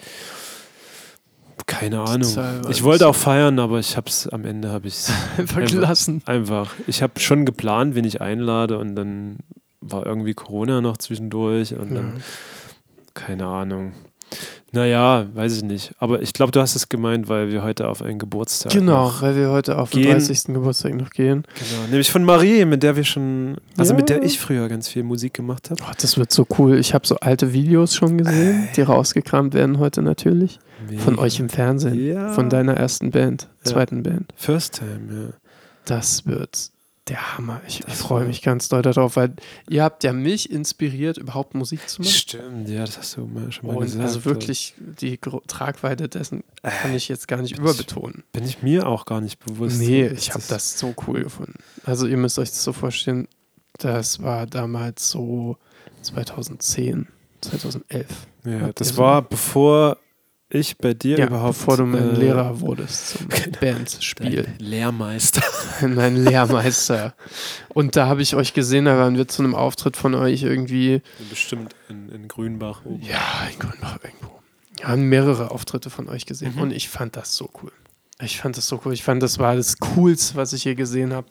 [1.79, 2.37] Keine Ahnung.
[2.71, 5.05] Ich wollte auch feiern, aber ich habe es am Ende habe ich
[5.39, 6.23] einfach- gelassen.
[6.27, 6.75] einfach.
[6.87, 9.37] Ich habe schon geplant, wen ich einlade und dann
[9.81, 12.23] war irgendwie Corona noch zwischendurch und dann Ja.
[13.15, 13.93] keine Ahnung.
[14.71, 15.93] Naja, weiß ich nicht.
[15.99, 18.71] Aber ich glaube, du hast es gemeint, weil wir heute auf einen Geburtstag.
[18.71, 20.13] Genau, weil wir heute auf den gehen.
[20.13, 20.45] 30.
[20.55, 21.45] Geburtstag noch gehen.
[21.55, 21.83] genau.
[21.89, 23.97] Nämlich von Marie, mit der wir schon, also Ja.
[23.99, 25.83] mit der ich früher ganz viel Musik gemacht habe.
[25.89, 26.79] Oh, das wird so cool.
[26.79, 30.59] Ich habe so alte Videos schon gesehen, die rausgekramt werden heute natürlich.
[30.99, 32.07] Von euch im Fernsehen.
[32.07, 32.29] Ja.
[32.33, 33.71] Von deiner ersten Band, Ja.
[33.73, 34.33] zweiten Band.
[34.37, 35.29] First Time, ja.
[35.87, 36.71] Das wird
[37.09, 37.61] der Hammer.
[37.67, 39.35] Ich, ich freue mich ganz doll darauf, weil
[39.69, 42.13] ihr habt ja mich inspiriert, überhaupt Musik zu machen.
[42.13, 44.03] Stimmt, ja, das hast du mal schon mal Und gesagt.
[44.03, 48.25] also wirklich die Tragweite dessen kann ich jetzt gar nicht überbetonen.
[48.33, 49.79] Bin ich mir auch gar nicht bewusst.
[49.79, 51.59] Nee, ich habe das so cool gefunden.
[51.85, 53.29] Also ihr müsst euch das so vorstellen,
[53.79, 55.57] das war damals so
[56.03, 57.09] 2010,
[57.41, 58.07] 2011.
[58.45, 59.99] Ja, das war bevor
[60.51, 61.59] ich bei dir Ja, überhaupt.
[61.59, 63.59] bevor du mein äh, Lehrer wurdest zum Genau.
[63.61, 64.43] Bandspiel.
[64.45, 65.43] dein Lehrmeister.
[65.87, 67.15] Mein Lehrmeister.
[67.69, 71.03] Und da habe ich euch gesehen, da waren wir zu einem Auftritt von euch irgendwie,
[71.31, 73.03] Bestimmt in, in Grünbach oben.
[73.03, 74.39] ja, in Grünbach irgendwo.
[74.77, 76.63] Wir haben mehrere Auftritte von euch gesehen Mhm.
[76.63, 77.73] und ich fand das so cool.
[78.21, 78.93] Ich fand das so cool.
[78.95, 81.27] Ich fand, das war das Coolste, was ich hier gesehen habe.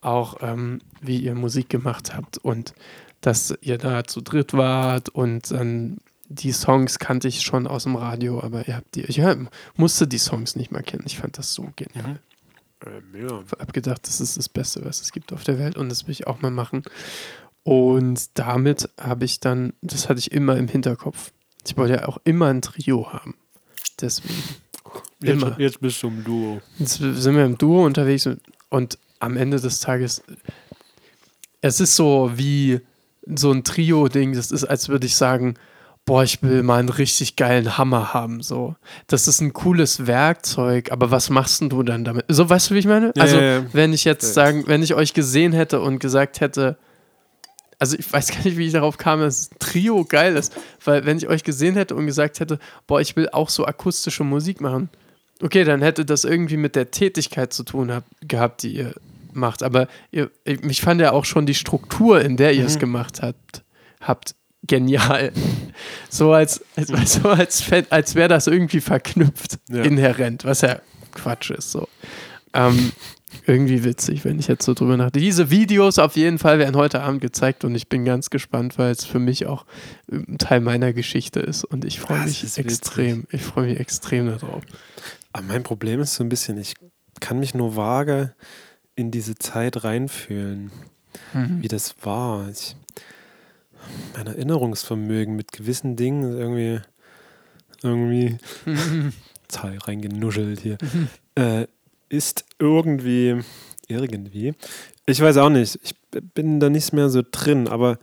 [0.00, 2.74] Auch ähm, wie ihr Musik gemacht habt und
[3.20, 5.98] dass ihr da zu dritt wart und dann
[6.32, 9.36] die Songs kannte ich schon aus dem Radio, aber ihr habt die, ich ja,
[9.76, 11.04] musste die Songs nicht mal kennen.
[11.06, 12.20] Ich fand das so genial.
[12.84, 13.44] Ähm, ja.
[13.58, 16.12] habe gedacht, das ist das Beste, was es gibt auf der Welt und das will
[16.12, 16.82] ich auch mal machen.
[17.64, 21.32] Und damit habe ich dann, das hatte ich immer im Hinterkopf.
[21.64, 23.34] Ich wollte ja auch immer ein Trio haben.
[24.00, 24.34] Deswegen.
[25.20, 25.60] Jetzt, Immer.
[25.60, 26.60] jetzt bist du im Duo.
[26.78, 28.40] Jetzt sind wir im Duo unterwegs und,
[28.70, 30.22] und am Ende des Tages,
[31.60, 32.80] es ist so wie
[33.24, 34.32] so ein Trio-Ding.
[34.34, 35.54] Das ist, als würde ich sagen,
[36.04, 38.42] boah, ich will mal einen richtig geilen Hammer haben.
[38.42, 38.74] So,
[39.06, 42.24] das ist ein cooles Werkzeug, aber was machst denn du dann damit?
[42.28, 43.12] So, weißt du, wie ich meine?
[43.16, 43.64] Ja, also, ja, ja.
[43.72, 46.76] wenn ich jetzt sagen, wenn ich euch gesehen hätte und gesagt hätte,
[47.78, 51.04] also ich weiß gar nicht, wie ich darauf kam, dass ein Trio geil ist, weil
[51.06, 54.60] wenn ich euch gesehen hätte und gesagt hätte, boah, ich will auch so akustische Musik
[54.60, 54.88] machen,
[55.40, 58.94] okay, dann hätte das irgendwie mit der Tätigkeit zu tun hab, gehabt, die ihr
[59.32, 59.62] macht.
[59.62, 62.80] Aber ihr, ich, mich fand ja auch schon die Struktur, in der ihr es Mhm.
[62.80, 63.64] gemacht habt,
[64.00, 64.34] habt
[64.66, 65.32] genial.
[66.10, 69.82] So als, als, du, als, als wäre das irgendwie verknüpft, Ja.
[69.82, 70.80] inhärent, was ja
[71.12, 71.70] Quatsch ist.
[71.72, 71.88] So.
[72.52, 72.92] Ähm,
[73.46, 75.20] irgendwie witzig, wenn ich jetzt so drüber nachdenke.
[75.24, 78.90] Diese Videos auf jeden Fall werden heute Abend gezeigt und ich bin ganz gespannt, weil
[78.92, 79.64] es für mich auch
[80.10, 82.66] ein Teil meiner Geschichte ist und ich freue Das mich ist witzig.
[82.78, 83.26] extrem.
[83.30, 84.62] Ich freue mich extrem darauf.
[85.32, 86.74] Aber mein Problem ist so ein bisschen, ich
[87.20, 88.34] kann mich nur vage
[88.96, 90.70] in diese Zeit reinfühlen,
[91.32, 92.48] wie das war.
[92.50, 92.76] Ich,
[94.16, 96.80] mein Erinnerungsvermögen mit gewissen Dingen irgendwie,
[97.82, 98.36] irgendwie,
[99.48, 100.78] Zahl reingenuschelt hier,
[101.34, 101.66] äh,
[102.08, 103.40] ist irgendwie,
[103.88, 104.54] irgendwie,
[105.06, 105.94] ich weiß auch nicht, ich
[106.34, 107.98] bin da nicht mehr so drin, aber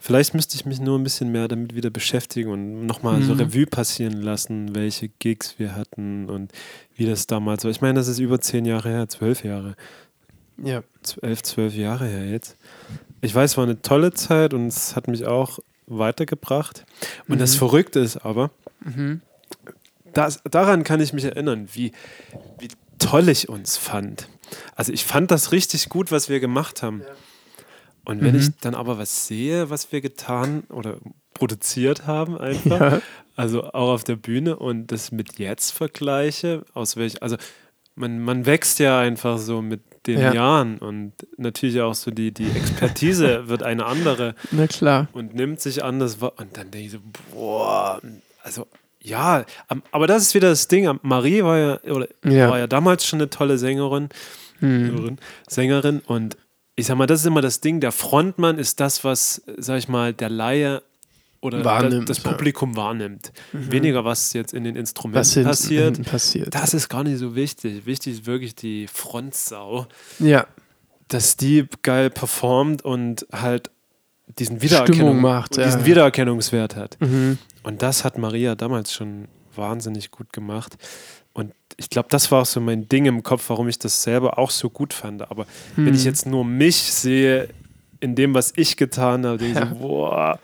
[0.00, 3.40] vielleicht müsste ich mich nur ein bisschen mehr damit wieder beschäftigen und nochmal so Mhm.
[3.40, 6.50] Revue passieren lassen, welche Gigs wir hatten und
[6.96, 7.70] wie das damals war.
[7.70, 9.76] Ich meine, das ist über zehn Jahre her, zwölf Jahre.
[10.62, 10.82] Ja.
[11.22, 12.56] elf, zwölf Jahre her jetzt.
[13.22, 16.84] Ich weiß, es war eine tolle Zeit und es hat mich auch weitergebracht.
[17.28, 17.58] Und das Mhm.
[17.58, 18.50] Verrückte ist aber,
[18.84, 19.20] Mhm.
[20.12, 21.92] das, daran kann ich mich erinnern, wie,
[22.58, 24.28] wie toll ich uns fand.
[24.76, 27.02] Also ich fand das richtig gut, was wir gemacht haben.
[28.04, 28.40] Und wenn Mhm.
[28.40, 30.96] ich dann aber was sehe, was wir getan oder
[31.34, 33.00] produziert haben einfach, Ja.
[33.36, 37.36] also auch auf der Bühne und das mit jetzt vergleiche, aus welch, also
[37.94, 40.34] man, man wächst ja einfach so mit den Ja.
[40.34, 45.08] Jahren und natürlich auch so die, die Expertise wird eine andere Na klar.
[45.12, 46.32] und nimmt sich anders wahr.
[46.38, 46.98] Und dann denke ich so,
[47.32, 48.00] boah,
[48.42, 48.66] also
[49.00, 49.44] ja,
[49.90, 50.88] aber das ist wieder das Ding.
[51.02, 52.50] Marie war ja, oder Ja.
[52.50, 54.08] war ja damals schon eine tolle Sängerin.
[54.60, 56.36] Sängerin, Sängerin und
[56.76, 57.80] ich sag mal, das ist immer das Ding.
[57.80, 60.82] Der Frontmann ist das, was, sag ich mal, der Laie
[61.42, 62.30] oder Wahrnimmt, das, das ja.
[62.30, 62.36] Mhm.
[62.36, 63.32] Publikum wahrnimmt.
[63.52, 66.04] Weniger, was jetzt in den Instrumenten passiert.
[66.10, 66.54] passiert.
[66.54, 67.84] Das ist gar nicht so wichtig.
[67.84, 69.86] Wichtig ist wirklich die Frontsau
[70.18, 70.46] ja.
[71.08, 73.70] dass die geil performt und halt
[74.38, 75.84] diesen Wiedererkennung, macht, ja, diesen.
[75.84, 76.96] Wiedererkennungswert hat.
[77.00, 77.36] Mhm.
[77.64, 80.76] Und das hat Maria damals schon wahnsinnig gut gemacht.
[81.34, 84.38] Und ich glaube, das war auch so mein Ding im Kopf, warum ich das selber
[84.38, 85.30] auch so gut fand.
[85.30, 85.94] Aber wenn Mhm.
[85.94, 87.48] ich jetzt nur mich sehe,
[88.00, 89.68] in dem, was ich getan habe, denke ich Ja.
[89.68, 90.38] so, boah,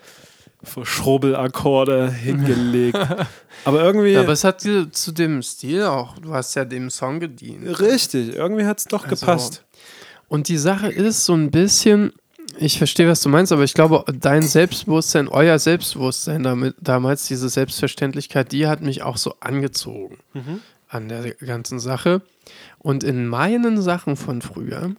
[0.63, 2.99] Verschrobelakkorde hingelegt.
[3.65, 7.21] Aber irgendwie, Aber es hat dir zu dem Stil auch, du hast ja dem Song
[7.21, 7.81] gedient.
[7.81, 9.65] richtig, irgendwie hat es doch Also- gepasst.
[10.29, 12.13] Und die Sache ist so ein bisschen,
[12.59, 17.49] ich verstehe, was du meinst, aber ich glaube, dein Selbstbewusstsein, euer Selbstbewusstsein damit, damals, diese
[17.49, 20.61] Selbstverständlichkeit, die hat mich auch so angezogen Mhm.
[20.89, 22.21] an der ganzen Sache.
[22.79, 24.91] Und in meinen Sachen von früher,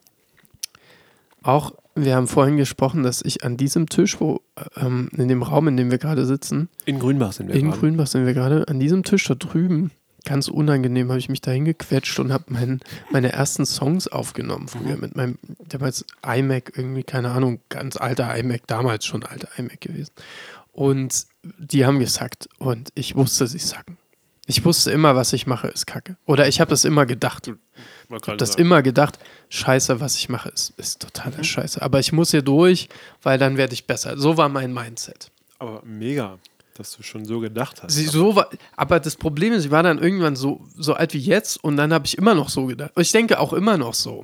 [1.43, 1.73] auch,
[2.05, 4.41] wir haben vorhin gesprochen, dass ich an diesem Tisch, wo,
[4.75, 7.79] ähm, in dem Raum, in dem wir gerade sitzen, In Grünbach sind wir in gerade.
[7.79, 9.91] Grünbach sind wir gerade, an diesem Tisch da drüben,
[10.25, 12.81] ganz unangenehm, habe ich mich da hingequetscht und habe mein,
[13.11, 15.01] meine ersten Songs aufgenommen früher Mhm.
[15.01, 20.11] mit meinem, damals iMac, irgendwie, keine Ahnung, ganz alter iMac, damals schon alter iMac gewesen.
[20.71, 21.25] Und
[21.57, 23.97] die haben gesackt und ich wusste sie sacken.
[24.45, 26.17] Ich wusste immer, was ich mache, ist Kacke.
[26.25, 27.47] Oder ich habe das immer gedacht.
[27.47, 28.61] Ich habe das sagen.
[28.63, 31.81] immer gedacht, scheiße, was ich mache, ist, ist totaler Scheiße.
[31.81, 32.89] Aber ich muss hier durch,
[33.21, 34.17] weil dann werde ich besser.
[34.17, 35.31] So war mein Mindset.
[35.57, 36.37] Aber mega,
[36.75, 37.93] dass du schon so gedacht hast.
[37.93, 41.19] Sie so war, aber das Problem ist, ich war dann irgendwann so, so alt wie
[41.19, 42.91] jetzt und dann habe ich immer noch so gedacht.
[42.97, 44.23] Ich denke auch immer noch so.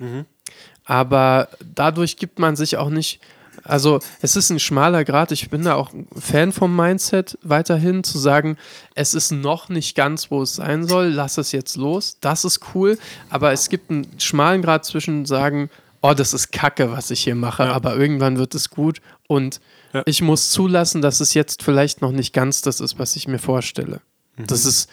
[0.85, 3.19] Aber dadurch gibt man sich auch nicht.
[3.65, 5.31] Also, es ist ein schmaler Grad.
[5.31, 8.57] Ich bin da auch ein Fan vom Mindset weiterhin, zu sagen,
[8.93, 12.17] es ist noch nicht ganz, wo es sein soll, lass es jetzt los.
[12.21, 12.97] Das ist cool.
[13.29, 15.69] Aber es gibt einen schmalen Grad zwischen sagen,
[16.01, 17.73] oh, das ist Kacke, was ich hier mache, Ja.
[17.73, 19.01] aber irgendwann wird es gut.
[19.27, 19.59] Und
[19.93, 20.03] Ja.
[20.05, 23.39] ich muss zulassen, dass es jetzt vielleicht noch nicht ganz das ist, was ich mir
[23.39, 24.01] vorstelle.
[24.37, 24.87] Das ist,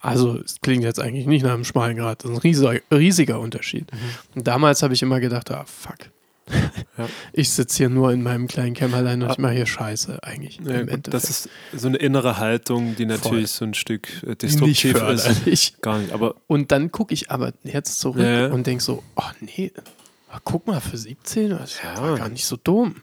[0.00, 3.38] also es klingt jetzt eigentlich nicht nach einem schmalen Grad, das ist ein riesiger, riesiger
[3.38, 3.88] Unterschied.
[4.34, 5.98] Und damals habe ich immer gedacht, ah, fuck.
[6.96, 7.08] Ja.
[7.32, 10.58] Ich sitze hier nur in meinem kleinen Kämmerlein und ich mache hier Scheiße eigentlich.
[10.64, 14.96] Ja, gut, das ist so eine innere Haltung, die natürlich so ein Stück äh, destruktiv
[15.46, 15.80] ist.
[15.82, 16.12] Gar nicht.
[16.12, 18.52] Aber Und dann gucke ich aber jetzt zurück Ja, ja.
[18.52, 19.72] und denke so, oh nee,
[20.30, 22.00] ah, guck mal, für 17, das Ja.
[22.02, 22.96] war gar nicht so dumm.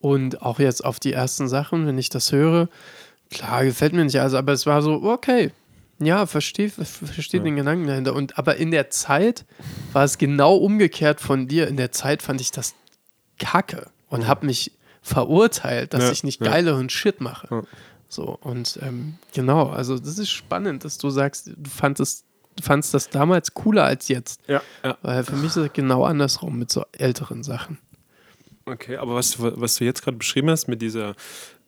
[0.00, 2.68] Und auch jetzt auf die ersten Sachen, wenn ich das höre,
[3.30, 5.50] klar, gefällt mir nicht alles, aber es war so, okay,
[6.02, 7.42] ja, verstehe versteh Ja.
[7.42, 8.14] den Gedanken dahinter.
[8.14, 9.44] Und aber in der Zeit
[9.92, 11.68] war es genau umgekehrt von dir.
[11.68, 12.74] In der Zeit fand ich das
[13.40, 14.70] kacke und habe mich
[15.02, 16.50] verurteilt, dass Ja, ich nicht ja.
[16.52, 17.48] geileren Shit mache.
[17.50, 17.62] Ja.
[18.08, 22.24] So, und ähm, genau, also das ist spannend, dass du sagst, du fandest,
[22.56, 24.40] du fandest das damals cooler als jetzt.
[24.48, 24.98] ja, ja.
[25.02, 27.78] Weil für mich ist es genau andersrum mit so älteren Sachen.
[28.66, 31.14] Okay, aber was, du- was du jetzt gerade beschrieben hast mit dieser,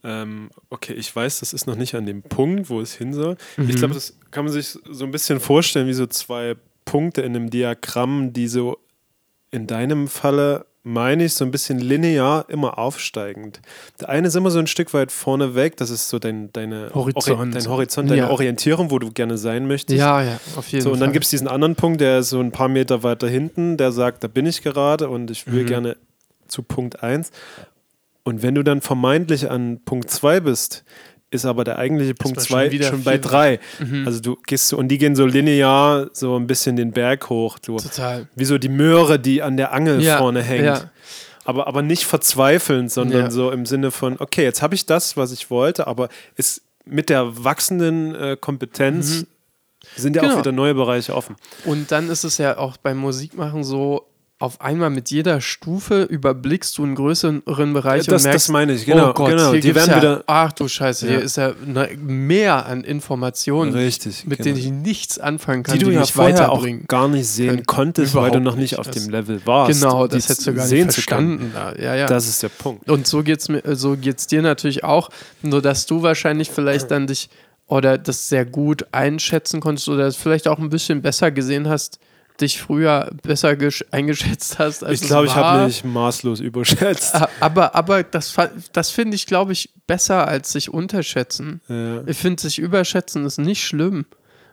[0.05, 3.37] ähm, okay, ich weiß, das ist noch nicht an dem Punkt, wo es hin soll.
[3.57, 3.71] Mhm.
[3.71, 7.35] Ich glaube, das kann man sich so ein bisschen vorstellen wie so zwei Punkte in
[7.37, 8.79] einem Diagramm, die so
[9.53, 13.61] in deinem Falle, meine ich, so ein bisschen linear immer aufsteigend.
[14.01, 16.91] Der eine ist immer so ein Stück weit vorne weg, das ist so dein, deine
[16.93, 17.39] Horizont.
[17.39, 18.31] Ori dein Horizont, deine Ja.
[18.31, 19.99] Orientierung, wo du gerne sein möchtest.
[19.99, 21.13] Ja, ja, auf jeden So, und dann Fall.
[21.13, 24.25] gibt es diesen anderen Punkt, der ist so ein paar Meter weiter hinten, der sagt,
[24.25, 25.69] da bin ich gerade und ich will Mhm.
[25.69, 25.97] gerne
[26.49, 27.31] zu Punkt 1.
[28.25, 30.85] Und wenn du dann vermeintlich an Punkt 2 bist,
[31.33, 33.61] ist aber der eigentliche Punkt man 2 schon wieder schon bei viel 3.
[33.81, 34.07] Mhm.
[34.07, 37.59] Also du gehst so, und die gehen so linear so ein bisschen den Berg hoch.
[37.65, 38.29] So, Total.
[38.37, 40.65] wie so die Möhre, die an der Angel Ja, vorne hängt.
[40.65, 40.91] ja.
[41.45, 43.31] Aber, aber nicht verzweifelnd, sondern Ja.
[43.31, 47.09] so im Sinne von, okay, jetzt habe ich das, was ich wollte, aber ist mit
[47.09, 49.27] der wachsenden äh, Kompetenz Mhm.
[49.97, 50.35] sind ja Genau.
[50.35, 51.35] auch wieder neue Bereiche offen.
[51.65, 54.05] Und dann ist es ja auch beim Musikmachen so,
[54.43, 58.73] auf einmal mit jeder Stufe überblickst du einen größeren Bereich das, und merkst, das meine
[58.75, 59.11] ich, genau.
[59.11, 59.53] oh Gott, genau.
[59.53, 60.25] hier Die werden ja, wieder.
[60.27, 61.13] ach du Scheiße, Ja.
[61.13, 64.27] hier ist ja ne- mehr an Informationen, Richtig.
[64.27, 64.55] mit genau.
[64.57, 66.85] denen ich nichts anfangen kann, die die, du ja mich vorher auch weiterbringen.
[66.89, 67.67] gar nicht sehen können.
[67.67, 68.79] konntest, weil du noch nicht nicht.
[68.79, 69.81] auf Das- dem Level warst.
[69.81, 71.39] Genau, die das hättest du gar nicht sehen zu können.
[71.53, 71.83] verstanden.
[71.83, 72.07] Ja, ja.
[72.07, 72.91] Das ist der Punkt.
[72.91, 75.09] Und so geht's mir, so geht's dir natürlich auch,
[75.43, 77.31] nur dass du wahrscheinlich vielleicht dann dich
[77.69, 81.99] oder das sehr gut einschätzen konntest oder es vielleicht auch ein bisschen besser gesehen hast,
[82.43, 87.15] dich früher besser gesch- eingeschätzt hast, als Ich glaube, ich habe mich maßlos überschätzt.
[87.41, 88.35] Aber, aber das,
[88.73, 91.61] das finde ich, glaube ich, besser als sich unterschätzen.
[91.69, 92.03] Ja.
[92.07, 94.05] Ich finde, sich überschätzen ist nicht schlimm,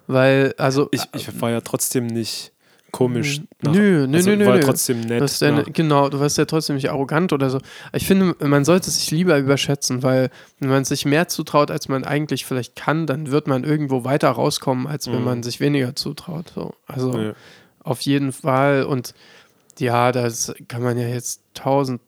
[0.07, 0.87] weil, also.
[0.91, 2.51] Ich, ich war ja trotzdem nicht
[2.91, 3.41] komisch.
[3.61, 4.61] nach- Nö, nö, also nö, nö, war nö.
[4.61, 5.39] trotzdem nett.
[5.41, 7.59] Ja, genau, du warst ja trotzdem nicht arrogant oder so.
[7.93, 12.03] Ich finde, man sollte sich lieber überschätzen, weil wenn man sich mehr zutraut, als man
[12.03, 15.23] eigentlich vielleicht kann, dann wird man irgendwo weiter rauskommen, als wenn Mhm.
[15.25, 16.51] man sich weniger zutraut.
[16.55, 16.73] So.
[16.87, 17.33] Also Ja.
[17.89, 18.83] Auf jeden Fall.
[18.83, 19.13] Und
[19.79, 22.01] ja, das kann man ja jetzt tausend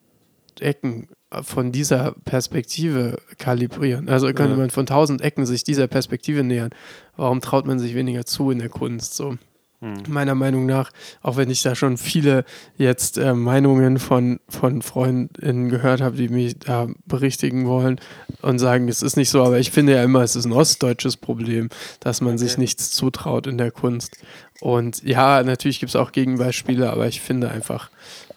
[0.60, 1.08] Ecken
[1.44, 4.10] von dieser Perspektive kalibrieren.
[4.10, 4.58] Also könnte Ja.
[4.58, 6.72] man von tausend Ecken sich dieser Perspektive nähern.
[7.16, 9.16] Warum traut man sich weniger zu in der Kunst?
[9.16, 9.38] So
[9.80, 10.04] Hm.
[10.10, 10.92] meiner Meinung nach,
[11.24, 12.46] auch wenn ich da schon viele
[12.78, 18.00] jetzt äh, Meinungen von, von Freundinnen gehört habe, die mich da berichtigen wollen
[18.42, 21.18] und sagen, es ist nicht so, aber ich finde ja immer, es ist ein ostdeutsches
[21.18, 22.62] Problem, dass man sich Okay.
[22.62, 24.18] nichts zutraut in der Kunst.
[24.60, 27.90] Und ja, natürlich gibt es auch Gegenbeispiele, aber ich finde einfach,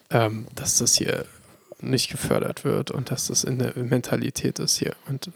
[0.09, 1.25] ähm, dass das hier
[1.81, 4.95] nicht gefördert wird und dass das in der Mentalität ist hier.
[5.07, 5.29] Und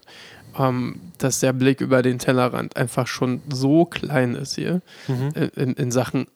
[0.57, 5.29] ähm, dass der Blick über den Tellerrand einfach schon so klein ist hier Mhm.
[5.55, 6.27] in, in Sachen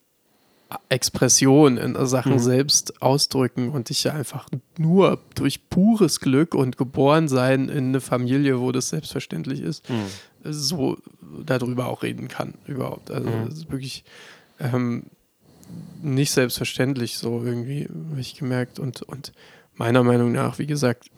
[0.90, 2.40] Expression, in Sachen Mhm.
[2.40, 8.02] selbst ausdrücken und ich ja einfach nur durch pures Glück und geboren sein in eine
[8.02, 10.06] Familie, wo das selbstverständlich ist, Mhm.
[10.44, 10.98] so
[11.46, 13.12] darüber auch reden kann überhaupt.
[13.12, 13.46] Also Mhm.
[13.46, 14.04] das ist wirklich
[14.60, 15.04] ähm,
[16.02, 18.80] nicht selbstverständlich so irgendwie, habe ich gemerkt.
[18.80, 19.32] Und, und
[19.76, 21.10] meiner Meinung nach, wie gesagt,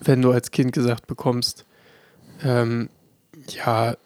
[0.00, 1.64] wenn du als Kind gesagt bekommst,
[2.42, 2.88] ähm,
[3.50, 3.96] ja,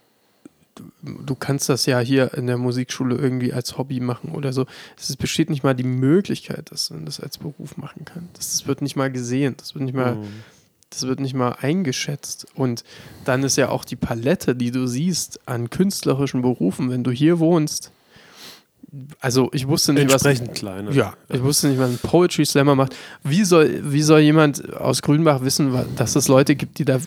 [1.02, 4.66] du, kannst das ja hier in der Musikschule irgendwie als Hobby machen oder so.
[4.98, 8.28] Es besteht nicht mal die Möglichkeit, dass man das als Beruf machen kann.
[8.34, 10.44] Das, das wird nicht mal gesehen, das wird nicht mal Mhm.
[10.90, 12.46] das wird nicht mal eingeschätzt.
[12.54, 12.84] Und
[13.24, 17.38] dann ist ja auch die Palette, die du siehst an künstlerischen Berufen, wenn du hier
[17.38, 17.90] wohnst.
[19.20, 20.24] Also ich wusste nicht, was.
[20.24, 20.90] Entsprechend kleiner.
[20.92, 22.94] Ja, ich wusste nicht, was ein Poetry Slammer macht.
[23.22, 26.98] Wie soll, wie soll jemand aus Grünbach wissen, dass es Leute gibt, die da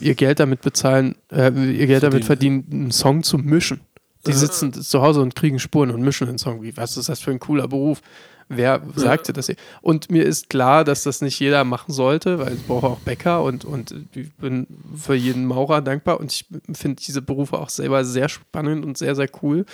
[0.00, 3.80] ihr Geld damit bezahlen, äh, ihr Geld damit verdienen, einen Song zu mischen?
[4.26, 6.62] Die sitzen zu Hause und kriegen Spuren und mischen einen Song.
[6.62, 8.00] Wie, was ist das für ein cooler Beruf?
[8.48, 9.56] Wer sagte das hier?
[9.82, 13.42] Und mir ist klar, dass das nicht jeder machen sollte, weil es braucht auch Bäcker
[13.42, 18.04] und, und ich bin für jeden Maurer dankbar und ich finde diese Berufe auch selber
[18.04, 19.66] sehr spannend und sehr, sehr cool.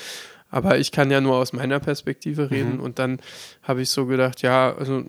[0.52, 2.80] Aber ich kann ja nur aus meiner Perspektive reden Mhm.
[2.80, 3.18] und dann
[3.64, 5.02] habe ich so gedacht, ja, also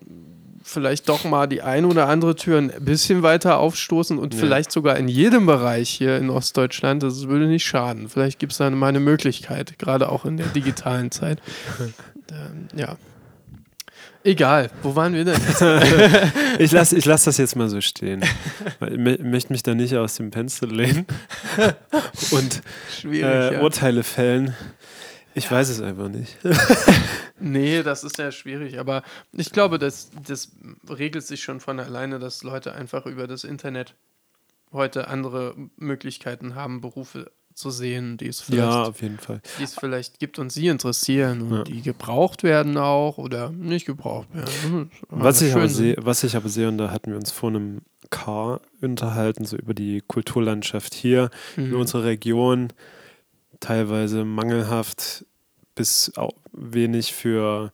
[0.63, 4.39] vielleicht doch mal die eine oder andere Tür ein bisschen weiter aufstoßen und Ja.
[4.39, 7.03] vielleicht sogar in jedem Bereich hier in Ostdeutschland.
[7.03, 8.07] Das würde nicht schaden.
[8.07, 11.39] Vielleicht gibt es da mal eine Möglichkeit, gerade auch in der digitalen Zeit.
[12.31, 12.95] ähm, ja.
[14.25, 15.35] Egal, wo waren wir denn?
[16.59, 18.21] Ich lasse ich lass das jetzt mal so stehen.
[18.79, 21.05] Ich mö- möchte mich da nicht aus dem Fenster lehnen
[22.31, 22.61] und
[23.01, 23.23] Schwierig.
[23.25, 23.61] äh, ja.
[23.61, 24.55] Urteile fällen.
[25.35, 26.37] Ich weiß es einfach nicht.
[27.39, 30.51] Nee, das ist ja schwierig, aber ich glaube, das, das
[30.87, 33.95] regelt sich schon von alleine, dass Leute einfach über das Internet
[34.71, 39.41] heute andere Möglichkeiten haben, Berufe zu sehen, die es vielleicht, Ja, auf jeden Fall.
[39.59, 41.63] die es vielleicht gibt und sie interessieren und Ja.
[41.65, 44.89] die gebraucht werden auch oder nicht gebraucht werden.
[45.09, 47.81] Was ich, aber sehe, was ich aber sehe, und da hatten wir uns vor einem
[48.09, 51.79] Car unterhalten, so über die Kulturlandschaft hier in Mhm.
[51.81, 52.69] unserer Region,
[53.63, 55.25] teilweise mangelhaft
[55.75, 57.71] bis auch wenig für,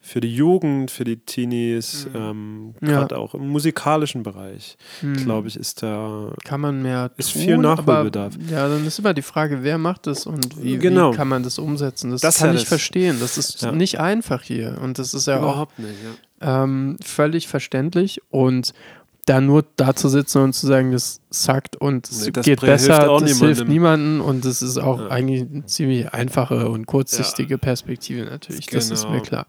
[0.00, 2.16] für die Jugend, für die Teenies, Mhm.
[2.16, 2.88] ähm, Ja.
[3.00, 5.14] gerade auch im musikalischen Bereich, Mhm.
[5.24, 8.34] glaube ich, ist da Kann man mehr Ist tun, viel Nachholbedarf.
[8.36, 11.12] Aber, ja, dann ist immer die Frage, wer macht das und wie, Genau.
[11.12, 12.10] wie kann man das umsetzen?
[12.10, 13.18] Das, Das kann ja ich das- verstehen.
[13.20, 13.72] Das ist Ja.
[13.72, 15.94] nicht einfach hier und das ist ja auch überhaupt nicht.
[16.40, 16.64] Ja.
[16.64, 18.72] ähm, völlig verständlich und
[19.26, 22.60] da nur da zu sitzen und zu sagen, das sackt und es Nee, geht hilft
[22.62, 23.68] besser, auch das hilft niemandem.
[23.68, 25.08] niemanden und das ist auch Ja.
[25.08, 29.14] eigentlich eine ziemlich einfache und kurzsichtige Perspektive natürlich, das ist Genau.
[29.14, 29.46] mir klar.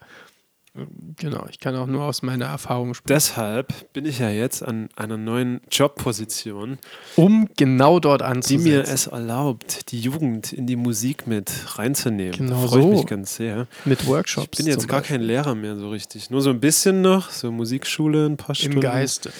[1.17, 3.13] Genau, ich kann auch nur aus meiner Erfahrung sprechen.
[3.13, 6.79] Deshalb bin ich ja jetzt an einer neuen Jobposition,
[7.15, 8.63] Um genau dort die anzusetzen.
[8.63, 12.31] mir es erlaubt, die Jugend in die Musik mit reinzunehmen.
[12.31, 12.91] Genau Freue ich so.
[12.93, 13.67] mich ganz sehr.
[13.85, 14.47] mit Workshops.
[14.51, 15.17] Ich bin jetzt gar Beispiel.
[15.19, 16.31] kein Lehrer mehr so richtig.
[16.31, 18.77] Nur so ein bisschen noch, so Musikschule ein paar Stunden.
[18.77, 19.31] Im Geiste.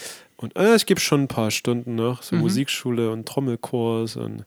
[0.44, 2.42] Und äh, ich gebe schon ein paar Stunden noch, so Mhm.
[2.42, 4.44] Musikschule und Trommelkurs und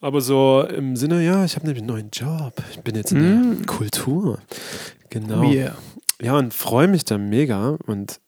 [0.00, 2.52] aber so im Sinne, ja, ich habe nämlich einen neuen Job.
[2.70, 3.18] Ich bin jetzt in
[3.50, 3.56] Mhm.
[3.58, 4.38] der Kultur.
[5.10, 5.42] Genau.
[5.50, 5.76] Yeah.
[6.20, 8.20] ja, und freue mich da mega und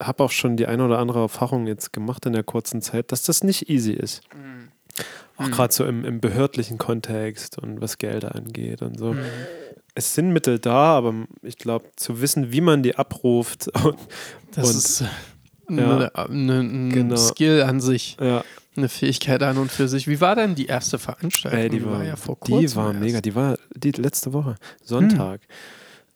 [0.00, 3.24] habe auch schon die eine oder andere Erfahrung jetzt gemacht in der kurzen Zeit, dass
[3.24, 4.22] das nicht easy ist.
[4.34, 4.68] Mhm.
[5.36, 5.50] Auch Mhm.
[5.50, 9.12] gerade so im, im behördlichen Kontext und was Gelder angeht und so.
[9.14, 9.20] Mhm.
[9.94, 13.98] Es sind Mittel da, aber ich glaube, zu wissen, wie man die abruft, und,
[14.54, 15.04] Das Und- ist
[15.68, 15.96] Ja.
[15.96, 17.16] eine, eine, ein Genau.
[17.16, 18.44] Skill an sich, ja,
[18.76, 20.06] eine Fähigkeit an und für sich.
[20.06, 21.58] Wie war denn die erste Veranstaltung?
[21.58, 22.60] ey, die, war, ja vor kurzem.
[22.66, 23.00] die war erst.
[23.00, 23.20] mega.
[23.20, 25.40] Die war die letzte Woche, Sonntag.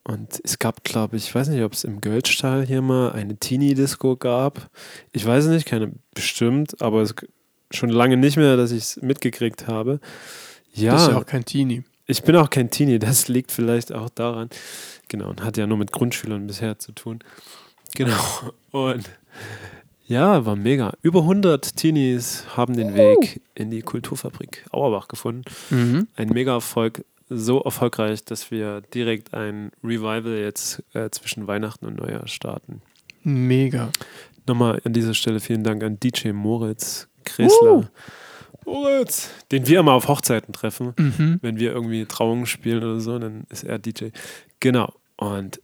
[0.03, 3.37] Und es gab, glaube ich, ich weiß nicht, ob es im Göldstall hier mal eine
[3.37, 4.69] Teenie-Disco gab.
[5.11, 7.13] Ich weiß nicht, keine bestimmt, aber es
[7.71, 9.99] schon lange nicht mehr, dass ich es mitgekriegt habe.
[10.73, 11.83] Ja, Bist ja auch kein Teenie.
[12.07, 14.49] Ich bin auch kein Teenie, das liegt vielleicht auch daran.
[15.07, 17.19] Genau, und hat ja nur mit Grundschülern bisher zu tun.
[17.93, 18.15] Genau.
[18.71, 19.03] Und
[20.05, 20.93] ja, war mega.
[21.01, 25.43] Über 100 Teenies haben den Weg in die Kulturfabrik Auerbach gefunden.
[25.69, 26.07] Mhm.
[26.15, 31.97] Ein mega Erfolg, so erfolgreich, dass wir direkt ein Revival jetzt äh, zwischen Weihnachten und
[31.97, 32.81] Neujahr starten.
[33.23, 33.89] Mega.
[34.47, 37.89] Nochmal an dieser Stelle vielen Dank an DJ Moritz Kressler.
[38.65, 39.29] Moritz!
[39.51, 41.39] Den wir immer auf Hochzeiten treffen Mhm.
[41.41, 44.07] wenn wir irgendwie Trauungen spielen oder so, dann ist er DJ.
[44.59, 44.93] Genau.
[45.17, 45.61] Und,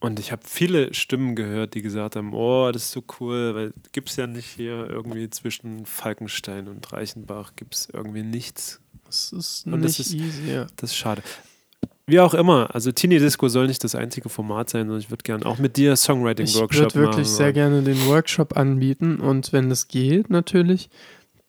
[0.00, 3.72] und ich habe viele Stimmen gehört, die gesagt haben, oh, das ist so cool, weil
[3.92, 8.80] gibt es ja nicht hier irgendwie zwischen Falkenstein und Reichenbach, gibt es irgendwie nichts.
[9.04, 10.66] Das ist Und das nicht ist- easy, ja.
[10.76, 11.22] Das ist schade.
[12.06, 15.22] Wie auch immer, also Teenie Disco soll nicht das einzige Format sein, sondern ich würde
[15.22, 17.36] gerne auch mit dir Ich Songwriting-Workshop würde wirklich machen.
[17.36, 20.90] sehr gerne den Workshop anbieten und wenn das geht, natürlich,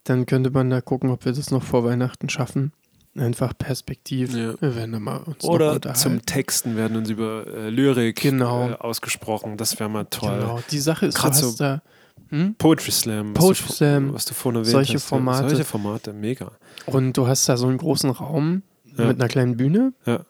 [0.04, 2.74] dann könnte man da gucken, ob wir das noch vor Weihnachten schaffen.
[3.18, 4.34] Einfach Perspektiv.
[4.34, 4.54] Ja.
[4.62, 8.70] Wir werden da mal uns Oder zum Texten werden uns über äh, Lyrik Genau.
[8.70, 9.58] äh, ausgesprochen.
[9.58, 10.40] Das wäre mal toll.
[10.40, 10.60] Genau.
[10.72, 11.82] Die Sache ist, Grad du so da
[12.30, 12.56] hm?
[12.58, 13.34] Poetry Slam.
[13.34, 15.04] Poetry was du, Slam, Was du vorhin erwähnt solche hast.
[15.06, 15.50] Formate.
[15.50, 16.52] Solche Formate, mega.
[16.86, 18.62] und du hast da so einen großen Raum
[18.98, 19.08] Ja.
[19.08, 19.92] mit einer kleinen Bühne.
[20.06, 20.22] Ja.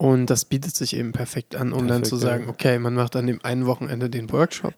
[0.00, 2.50] Und das bietet sich eben perfekt an, um dann Perfekt, zu sagen, ja.
[2.50, 4.74] okay, man macht an dem einen Wochenende den Workshop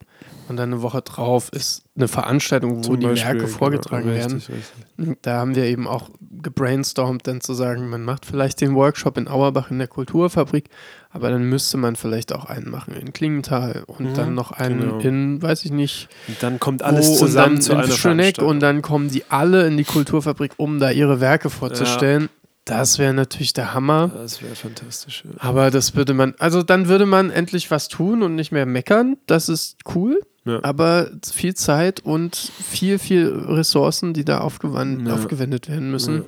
[0.49, 4.09] und dann eine Woche drauf ist eine Veranstaltung, wo Zum die Beispiel, Werke genau, vorgetragen
[4.09, 4.37] werden.
[4.37, 4.57] richtig,
[4.97, 5.18] richtig.
[5.21, 6.09] Da haben wir eben auch
[6.43, 10.71] gebrainstormt, dann zu sagen, man macht vielleicht den Workshop in Auerbach in der Kulturfabrik,
[11.11, 14.81] aber dann müsste man vielleicht auch einen machen in Klingenthal und Mhm, dann noch einen
[14.81, 14.99] genau.
[15.01, 17.89] in, weiß ich nicht, Und dann kommt alles wo, zusammen und dann zu in einer
[17.93, 18.49] Schöneck Veranstaltung.
[18.49, 22.31] und dann kommen die alle in die Kulturfabrik, um da ihre Werke vorzustellen.
[22.71, 24.11] Das wäre natürlich der Hammer.
[24.14, 25.25] Das wäre fantastisch.
[25.25, 25.31] Ja.
[25.41, 29.16] Aber das würde man, also dann würde man endlich was tun und nicht mehr meckern.
[29.27, 30.21] Das ist cool.
[30.45, 30.61] Ja.
[30.62, 35.14] Aber viel Zeit und viel, viel Ressourcen, die da aufgewandt, Ja.
[35.14, 36.25] aufgewendet werden müssen.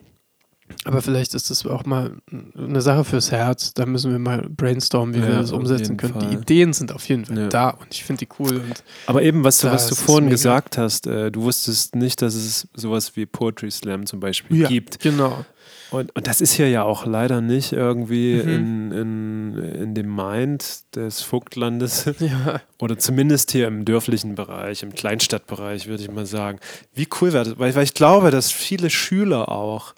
[0.84, 2.12] Aber vielleicht ist das auch mal
[2.56, 3.74] eine Sache fürs Herz.
[3.74, 6.14] Da müssen wir mal brainstormen, wie Ja, wir das umsetzen können.
[6.20, 6.34] Die Fall.
[6.40, 7.48] Ideen sind auf jeden Fall Ja.
[7.48, 8.62] da und ich finde die cool.
[9.06, 12.68] Aber eben, was du, was du vorhin gesagt hast, äh, du wusstest nicht, dass es
[12.74, 14.98] sowas wie Poetry Slam zum Beispiel ja, gibt.
[15.00, 15.44] genau.
[15.92, 18.48] Und, und das ist hier ja auch leider nicht irgendwie Mhm.
[18.48, 24.94] in, in, in dem Mind des Vogtlandes Ja, oder zumindest hier im dörflichen Bereich, im
[24.94, 26.58] Kleinstadtbereich, würde ich mal sagen.
[26.94, 27.58] Wie cool wäre das?
[27.58, 29.94] Weil, weil ich glaube, dass viele Schüler auch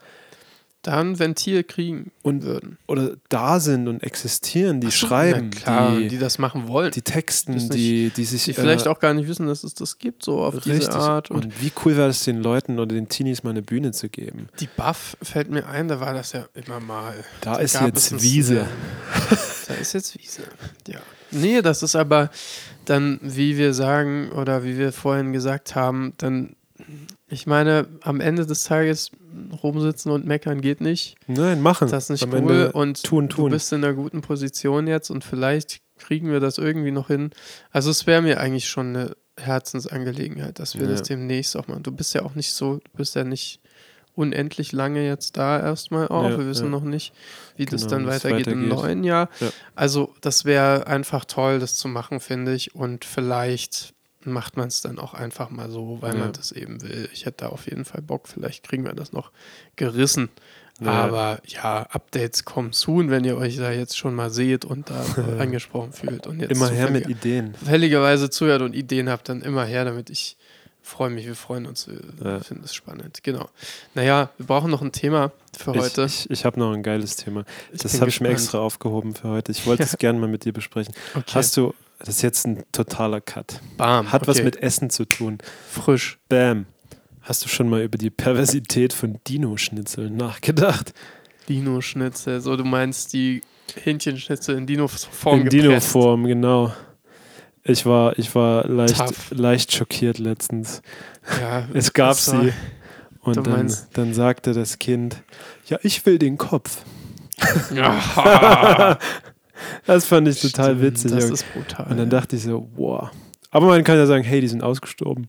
[0.84, 2.78] da ein Ventil kriegen Und- würden.
[2.86, 6.92] oder da sind und existieren, die so, schreiben, klar, die, die, das machen wollen.
[6.92, 9.74] die Texten, nicht- die, die sich die vielleicht äh, auch gar nicht wissen, dass es
[9.74, 10.78] das gibt, so auf richtig.
[10.80, 11.30] diese Art.
[11.30, 14.08] Und, Und wie cool wäre es den Leuten oder den Teenies mal eine Bühne zu
[14.08, 14.48] geben?
[14.60, 17.14] die Buff fällt mir ein, da war das ja immer mal.
[17.40, 18.66] Da ist gab jetzt Wiese.
[19.66, 20.42] Da ist jetzt Wiese.
[20.86, 21.00] Ja.
[21.30, 22.30] Nee, das ist aber
[22.84, 26.54] dann, wie wir sagen oder wie wir vorhin gesagt haben, dann,
[27.28, 29.10] ich meine, am Ende des Tages
[29.62, 31.16] rumsitzen und meckern geht nicht.
[31.26, 31.88] Nein, machen.
[31.90, 33.50] Das ist nicht Am cool Ende und tun, du tun.
[33.50, 37.30] bist in einer guten Position jetzt und vielleicht kriegen wir das irgendwie noch hin.
[37.70, 40.90] Also es wäre mir eigentlich schon eine Herzensangelegenheit, dass wir Ja.
[40.90, 41.82] das demnächst auch machen.
[41.82, 43.60] Du bist ja auch nicht so, du bist ja nicht
[44.14, 46.30] unendlich lange jetzt da erstmal auch.
[46.30, 46.70] Ja, wir wissen ja.
[46.70, 47.12] noch nicht,
[47.56, 48.78] wie das Genau, dann wie es weitergeht, im weitergeht.
[48.78, 49.28] neuen Jahr.
[49.40, 49.48] Ja.
[49.74, 52.74] Also das wäre einfach toll, das zu machen, finde ich.
[52.76, 53.93] Und vielleicht
[54.24, 56.20] macht man es dann auch einfach mal so, weil Ja.
[56.20, 57.08] man das eben will.
[57.12, 58.28] Ich hätte da auf jeden Fall Bock.
[58.28, 59.30] Vielleicht kriegen wir das noch
[59.76, 60.28] gerissen.
[60.80, 60.90] Ja.
[60.90, 65.04] Aber ja, Updates kommen soon, wenn ihr euch da jetzt schon mal seht und da
[65.16, 66.26] äh, angesprochen fühlt.
[66.26, 67.54] Und jetzt Immer her mit Ideen.
[67.54, 70.36] zufälligerweise zuhört und Ideen habt, dann immer her, damit ich
[70.82, 72.40] freue mich, wir freuen uns, wir Ja.
[72.40, 73.22] finden es spannend.
[73.22, 73.48] Genau.
[73.94, 76.04] Naja, wir brauchen noch ein Thema für heute.
[76.06, 77.44] Ich, ich, ich habe noch ein geiles Thema.
[77.72, 79.52] Das bin habe ich mir extra aufgehoben für heute.
[79.52, 80.92] Ich wollte es gerne mal mit dir besprechen.
[81.14, 81.32] Okay.
[81.34, 83.60] Hast du, das ist jetzt ein totaler Cut.
[83.76, 84.12] Bam.
[84.12, 84.44] Hat was okay.
[84.44, 85.38] mit Essen zu tun.
[85.70, 86.18] frisch.
[86.28, 86.66] Bam.
[87.22, 90.92] Hast du schon mal über die Perversität von Dino-Schnitzeln nachgedacht?
[91.48, 92.40] Dino-Schnitzel.
[92.42, 93.40] So, du meinst die
[93.82, 95.48] Hähnchenschnitzel in Dino-Form In.
[95.48, 96.74] Dino-Form, genau.
[97.62, 99.30] Ich war, ich war leicht, Tough.
[99.30, 100.82] leicht schockiert letztens.
[101.40, 102.52] Ja, Es gab sie.
[103.20, 105.22] Und dann, dann sagte das Kind,
[105.66, 106.82] ja, ich will den Kopf.
[109.86, 111.10] Das fand ich total Stimmt, witzig.
[111.12, 111.86] Das ist brutal.
[111.90, 113.10] Und dann dachte ich so, wow.
[113.50, 115.28] Aber man kann ja sagen, hey, die sind ausgestorben.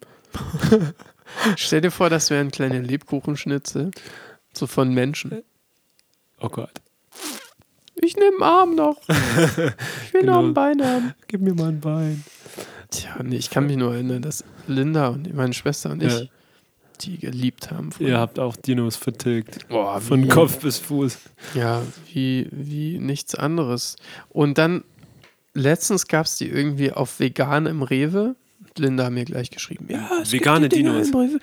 [1.58, 3.92] Stell dir vor, das wären kleine Lebkuchenschnitzel.
[4.54, 5.44] So von Menschen.
[6.40, 6.72] Oh Gott.
[7.96, 8.98] Ich nehme einen Arm noch.
[9.08, 10.44] Ich will noch Genau.
[10.48, 11.14] ein Bein haben.
[11.28, 12.24] Gib mir mal ein Bein.
[12.92, 16.26] Tja, nee, ich kann mich nur erinnern, dass Linda und meine Schwester und ich Ja.
[16.98, 17.90] Die geliebt haben.
[18.00, 19.68] Ihr habt auch Dinos vertilgt.
[19.70, 21.18] Boah, Von wie- Kopf bis Fuß.
[21.54, 21.82] Ja,
[22.14, 23.96] wie, wie nichts anderes.
[24.30, 24.84] Und dann,
[25.54, 28.36] letztens gab es die irgendwie auf vegan im Rewe.
[28.78, 31.08] Linda hat mir gleich geschrieben, ja, es Vegane gibt Dinos.
[31.08, 31.40] Rewe.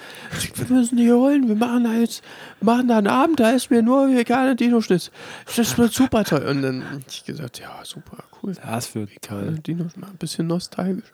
[0.55, 2.23] Wir müssen die holen, wir machen da jetzt,
[2.61, 5.11] machen da einen Abend, da ist mir nur vegane Dino-Schnitz.
[5.57, 6.43] Das wird super toll.
[6.45, 8.55] Und dann hab ich gesagt, ja, super, cool.
[8.63, 9.53] Das wird Vegane.
[9.61, 11.11] Dinos, mal ein bisschen nostalgisch.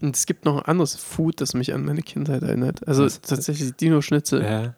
[0.00, 2.86] Und es gibt noch ein anderes Food, das mich an meine Kindheit erinnert.
[2.86, 3.20] Also Was?
[3.20, 4.74] tatsächlich Dino-Schnitzel Ja.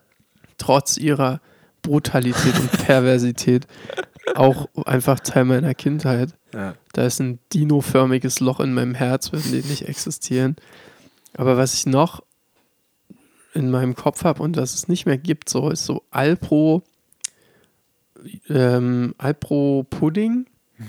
[0.58, 1.40] trotz ihrer
[1.82, 3.66] Brutalität und Perversität
[4.34, 6.34] auch einfach Teil meiner Kindheit.
[6.52, 6.74] ja.
[6.92, 10.56] Da ist ein dinoförmiges Loch in meinem Herz, wenn die nicht existieren.
[11.34, 12.22] Aber was ich noch
[13.54, 16.82] in meinem Kopf habe und das es nicht mehr gibt, so ist so Alpro,
[18.48, 20.46] ähm, Alpro Pudding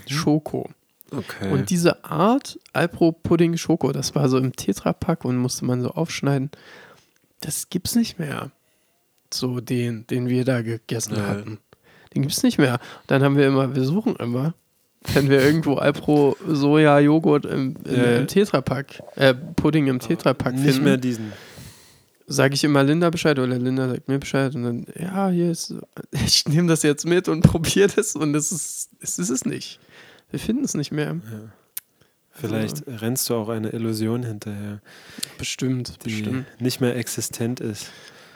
[0.07, 0.69] Schoko.
[1.11, 1.49] Okay.
[1.51, 5.91] Und diese Art Alpro Pudding Schoko, das war so im Tetrapack und musste man so
[5.91, 6.51] aufschneiden.
[7.41, 8.51] Das gibt's nicht mehr.
[9.33, 11.21] So den, den wir da gegessen Nee.
[11.21, 11.59] hatten.
[12.15, 12.79] Den gibt's nicht mehr.
[13.07, 14.53] Dann haben wir immer, wir suchen immer,
[15.13, 18.17] wenn wir irgendwo Alpro Soja Joghurt im, im, ja.
[18.17, 21.31] im Tetrapack, äh, Pudding im Tetrapack Nicht finden, mehr diesen.
[22.25, 25.73] sage ich immer Linda Bescheid oder Linda sagt mir Bescheid und dann, ja, hier ist,
[26.11, 29.79] ich nehme das jetzt mit und probiere das und es ist, es ist es nicht.
[30.29, 31.15] Wir finden es nicht mehr.
[32.31, 34.81] Vielleicht rennst du auch eine Illusion hinterher,
[35.39, 36.61] Bestimmt, die bestimmt.
[36.61, 37.89] nicht mehr existent ist.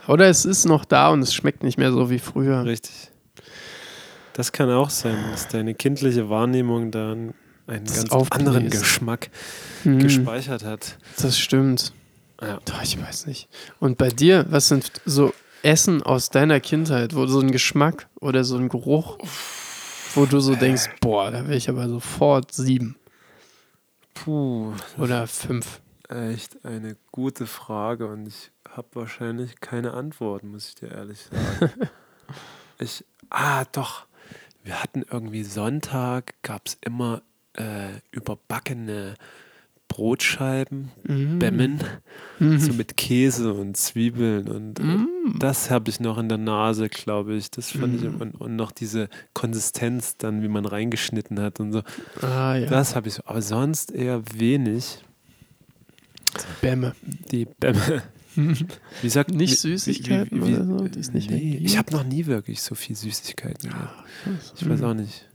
[0.08, 2.66] Oder es ist noch da und es schmeckt nicht mehr so wie früher.
[2.66, 3.12] Richtig.
[4.34, 7.34] Das kann auch sein, dass deine kindliche Wahrnehmung dann
[7.68, 8.48] einen Das ganz aufbläst.
[8.48, 9.30] anderen Geschmack
[9.84, 10.98] Hm, gespeichert hat.
[11.22, 11.94] das stimmt.
[12.42, 12.60] Ja.
[12.66, 13.50] Doch, ich weiß nicht.
[13.80, 15.32] Und bei dir, was sind so
[15.62, 19.20] Essen aus deiner Kindheit, wo so ein Geschmack oder so ein Geruch,
[20.16, 22.96] wo du so denkst, boah, da wäre ich aber sofort sieben
[24.14, 25.82] Puh, oder fünf.
[26.10, 31.72] echt eine gute Frage und ich habe wahrscheinlich keine Antwort, muss ich dir ehrlich sagen.
[32.80, 34.06] ich, ah, doch.
[34.64, 37.24] Wir hatten irgendwie Sonntag, gab es immer
[37.58, 39.16] äh, überbackene
[39.92, 41.40] Brotscheiben, Mhm.
[41.40, 41.80] Bämmen,
[42.40, 42.60] Mhm.
[42.60, 45.36] so mit Käse und Zwiebeln und äh, Mhm.
[45.38, 47.52] das habe ich noch in der Nase, glaube ich.
[47.52, 48.22] Das fand ich Mm.
[48.22, 51.82] und, und noch diese Konsistenz dann, wie man reingeschnitten hat und so.
[52.22, 55.00] Ah ja, Das habe ich so, aber sonst eher wenig.
[56.62, 56.96] Bämme.
[57.32, 58.02] Die Bämme.
[59.02, 62.28] Wie sagt Nicht wie- Süßigkeiten oder so, die es nicht nee, ich habe noch nie
[62.28, 64.06] wirklich so viel Süßigkeiten gehabt.
[64.58, 64.86] Ich weiß Mhm.
[64.86, 65.28] auch nicht.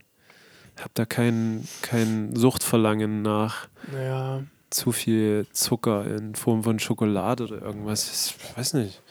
[0.77, 7.45] Ich habe da kein, kein Suchtverlangen nach Ja, zu viel Zucker in Form von Schokolade
[7.45, 8.33] oder irgendwas.
[8.37, 9.01] Ich weiß nicht.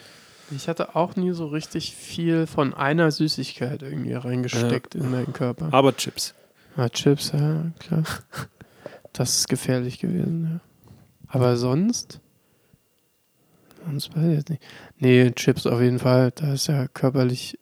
[0.50, 5.68] ich hatte auch nie so richtig viel von einer Süßigkeit irgendwie reingesteckt in meinen Körper.
[5.72, 6.34] Aber Chips.
[6.76, 8.04] Ah, Chips, ja, klar.
[9.12, 10.60] Das ist gefährlich gewesen, ja.
[11.28, 12.20] Aber sonst?
[13.84, 14.62] Sonst weiß ich jetzt nicht.
[14.98, 16.32] Nee, Chips auf jeden Fall.
[16.32, 17.58] Da ist ja körperlich,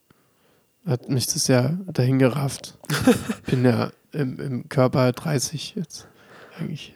[0.86, 2.76] hat mich das ja dahin gerafft.
[3.46, 6.06] Bin ja im, im Körper 30 jetzt.
[6.58, 6.94] Eigentlich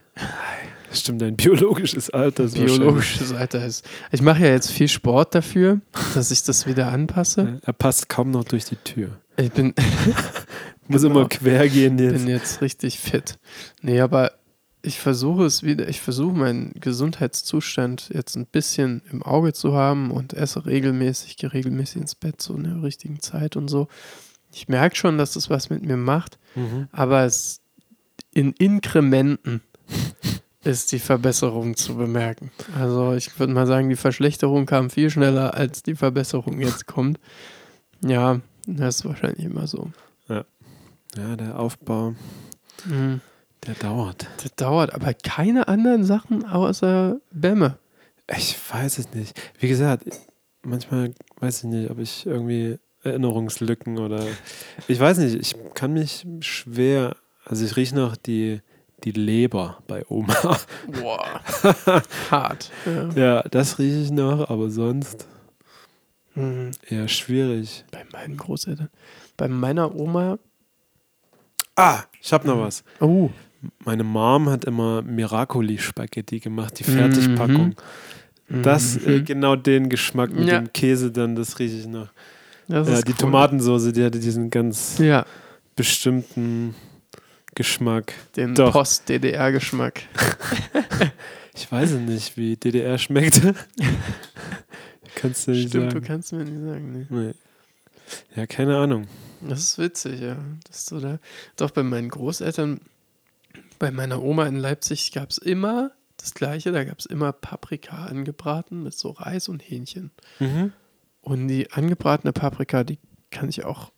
[0.93, 3.85] Stimmt, dein biologisches Alter ist biologisches Alter ist.
[4.11, 5.81] Ich mache ja jetzt viel Sport dafür,
[6.15, 7.61] dass ich das wieder anpasse.
[7.65, 9.11] Er passt kaum noch durch die Tür.
[9.37, 9.75] Ich bin,
[10.89, 11.21] Muss Genau.
[11.21, 12.13] immer quer gehen jetzt.
[12.25, 13.39] bin jetzt richtig fit.
[13.83, 14.33] Nee, aber
[14.83, 20.11] ich versuche es wieder, ich versuche meinen Gesundheitszustand jetzt ein bisschen im Auge zu haben
[20.11, 23.89] und esse regelmäßig, gehe regelmäßig ins Bett so in der richtigen Zeit und so.
[24.53, 26.89] Ich merke schon, dass das was mit mir macht, Mhm.
[26.93, 27.61] aber es
[28.33, 29.61] in Inkrementen
[30.65, 32.51] ist die Verbesserung zu bemerken.
[32.79, 37.19] Also ich würde mal sagen, die Verschlechterung kam viel schneller, als die Verbesserung jetzt kommt.
[38.05, 39.91] Ja, das ist wahrscheinlich immer so.
[41.17, 42.15] Ja, der Aufbau,
[42.85, 43.21] Mhm.
[43.67, 44.27] Der dauert.
[44.43, 47.79] Das dauert, aber keine anderen Sachen außer Bämme.
[48.37, 49.41] Ich weiß es nicht.
[49.59, 50.05] Wie gesagt,
[50.63, 54.25] manchmal weiß ich nicht, ob ich irgendwie Erinnerungslücken oder.
[54.89, 57.17] Ich weiß nicht, ich kann mich schwer.
[57.45, 58.61] Also ich rieche noch die,
[59.05, 60.59] die Leber bei Oma.
[61.01, 61.41] Boah.
[62.31, 62.71] Hart.
[62.87, 63.09] Ja.
[63.11, 65.27] Ja, das rieche ich noch, aber sonst
[66.35, 66.71] Mhm.
[66.89, 67.85] eher schwierig.
[67.91, 68.91] Bei meinen Großeltern.
[69.37, 70.39] Bei meiner Oma.
[71.75, 72.85] Ah, ich habe noch was.
[73.01, 73.31] Oh.
[73.85, 77.75] Meine Mom hat immer Miracoli-Spaghetti gemacht, die Fertigpackung.
[78.49, 79.25] Das, äh, Mhm.
[79.25, 80.61] genau den Geschmack mit Ja.
[80.61, 82.09] dem Käse dann, das rieche ich noch.
[82.69, 83.15] Ja, die cool.
[83.19, 85.25] Tomatensoße, die hatte diesen ganz Ja.
[85.77, 86.75] bestimmten
[87.55, 88.13] Geschmack.
[88.37, 88.55] Den.
[88.55, 90.03] Post-DDR-Geschmack.
[91.61, 93.41] Ich weiß nicht, wie DDR schmeckt.
[95.17, 96.05] Kannst du nicht Stimmt, du sagen.
[96.07, 96.93] kannst mir nicht sagen.
[96.93, 97.07] Nee.
[97.11, 97.33] Nee.
[98.37, 99.09] Ja, keine Ahnung.
[99.41, 100.37] Das ist witzig, ja.
[100.69, 101.19] Das so da.
[101.57, 102.81] Doch bei meinen Großeltern,
[103.79, 106.73] bei meiner Oma in Leipzig gab es immer das Gleiche.
[106.73, 110.11] Da gab es immer Paprika angebraten mit so Reis und Hähnchen.
[110.39, 110.73] Mhm.
[111.21, 112.99] Und die angebratene Paprika, die
[113.31, 113.93] kann ich auch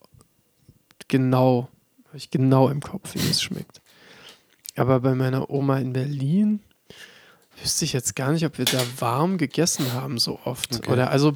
[1.08, 1.68] genau,
[2.08, 3.80] habe ich genau im Kopf, wie es schmeckt.
[4.76, 6.60] Aber bei meiner Oma in Berlin
[7.60, 10.74] wüsste ich jetzt gar nicht, ob wir da warm gegessen haben so oft.
[10.76, 10.90] Okay.
[10.90, 11.34] Oder also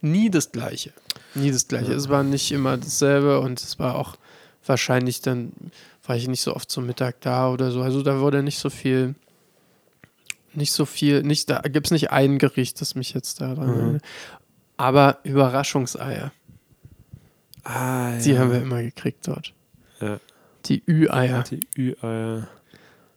[0.00, 0.92] nie das Gleiche.
[1.34, 1.92] Nie das Gleiche.
[1.92, 1.96] Ja.
[1.96, 4.16] Es war nicht immer dasselbe und es war auch
[4.66, 5.52] wahrscheinlich dann,
[6.06, 7.82] war ich nicht so oft zum Mittag da oder so.
[7.82, 9.14] Also da wurde nicht so viel,
[10.54, 13.68] nicht so viel, nicht, da gibt es nicht ein Gericht, das mich jetzt da dran
[13.74, 13.80] Mhm.
[13.80, 14.02] erinnert.
[14.76, 16.32] Aber Überraschungseier,
[17.64, 18.40] Ah, die ja.
[18.40, 19.52] haben wir immer gekriegt dort.
[20.00, 20.18] Ja.
[20.66, 22.48] Die Ü-Eier, Die Ü-Eier.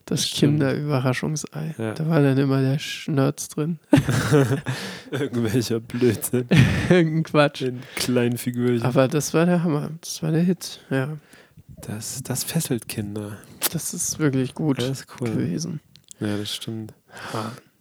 [0.04, 0.60] das stimmt.
[0.60, 1.74] Kinderüberraschungsei.
[1.78, 1.94] Ja.
[1.94, 3.80] Da war dann immer der Schnörz drin.
[5.10, 6.46] Irgendwelcher Blödsinn.
[6.90, 7.62] Irgendein Quatsch.
[7.62, 8.84] In kleinen Figürchen.
[8.86, 9.90] Aber das war der Hammer.
[10.00, 10.80] Das war der Hit.
[10.90, 11.16] Ja,
[11.82, 13.38] das, das fesselt Kinder.
[13.72, 15.30] das ist wirklich gut Das ist cool.
[15.30, 15.80] gewesen.
[16.20, 16.94] Ja, das stimmt.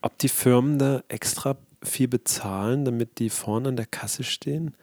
[0.01, 4.73] Ob die Firmen da extra viel bezahlen, damit die vorne an der Kasse stehen?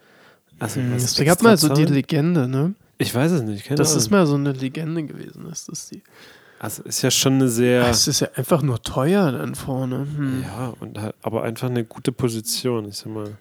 [0.59, 1.85] Also, Hm, was Es gab mal so die?
[1.85, 2.73] Legende, ne?
[2.97, 3.65] Ich weiß es nicht.
[3.65, 3.99] Keine Das Ahnung.
[3.99, 5.45] ist mal so eine Legende gewesen.
[5.49, 6.01] Das ist die.
[6.59, 7.87] also ist ja schon eine sehr.
[7.89, 10.07] Es ist ja einfach nur teuer dann vorne.
[10.15, 10.43] Hm.
[10.43, 12.87] Ja, und halt, aber einfach eine gute Position.
[12.87, 13.37] Ich sag mal,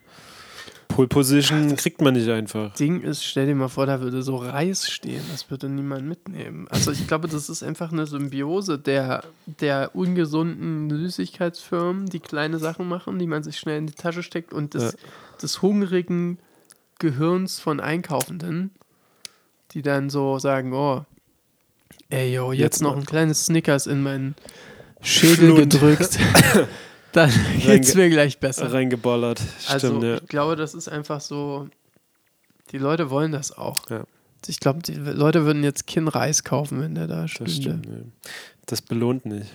[0.95, 2.75] Pole Position das- kriegt man nicht einfach.
[2.75, 5.23] Ding ist, stell dir mal vor, da würde so Reis stehen.
[5.31, 6.67] Das würde niemand mitnehmen.
[6.71, 12.89] Also ich glaube, das ist einfach eine Symbiose der, der ungesunden Süßigkeitsfirmen, die kleine Sachen
[12.89, 14.99] machen, die man sich schnell in die Tasche steckt und des, Ja.
[15.43, 16.39] des hungrigen
[16.99, 18.71] Gehirns von Einkaufenden,
[19.73, 21.05] die dann so sagen, oh,
[22.11, 24.35] ey yo, jetzt, Jetzt noch ein kleines Snickers in meinen
[25.01, 25.59] Schädel Schlund.
[25.73, 26.19] gedrückt.
[27.13, 28.73] dann geht's mir gleich besser.
[28.73, 29.41] Reingeballert.
[29.69, 30.15] Also Stimmt, ja.
[30.17, 31.69] ich glaube, das ist einfach so,
[32.71, 33.89] die Leute wollen das auch.
[33.91, 34.05] Ja.
[34.47, 37.53] Ich glaube, die Leute würden jetzt Kinn Reis kaufen, wenn der da Das stünde.
[37.53, 37.87] stimmt.
[37.87, 37.93] Ja.
[38.67, 39.53] Das belohnt nicht.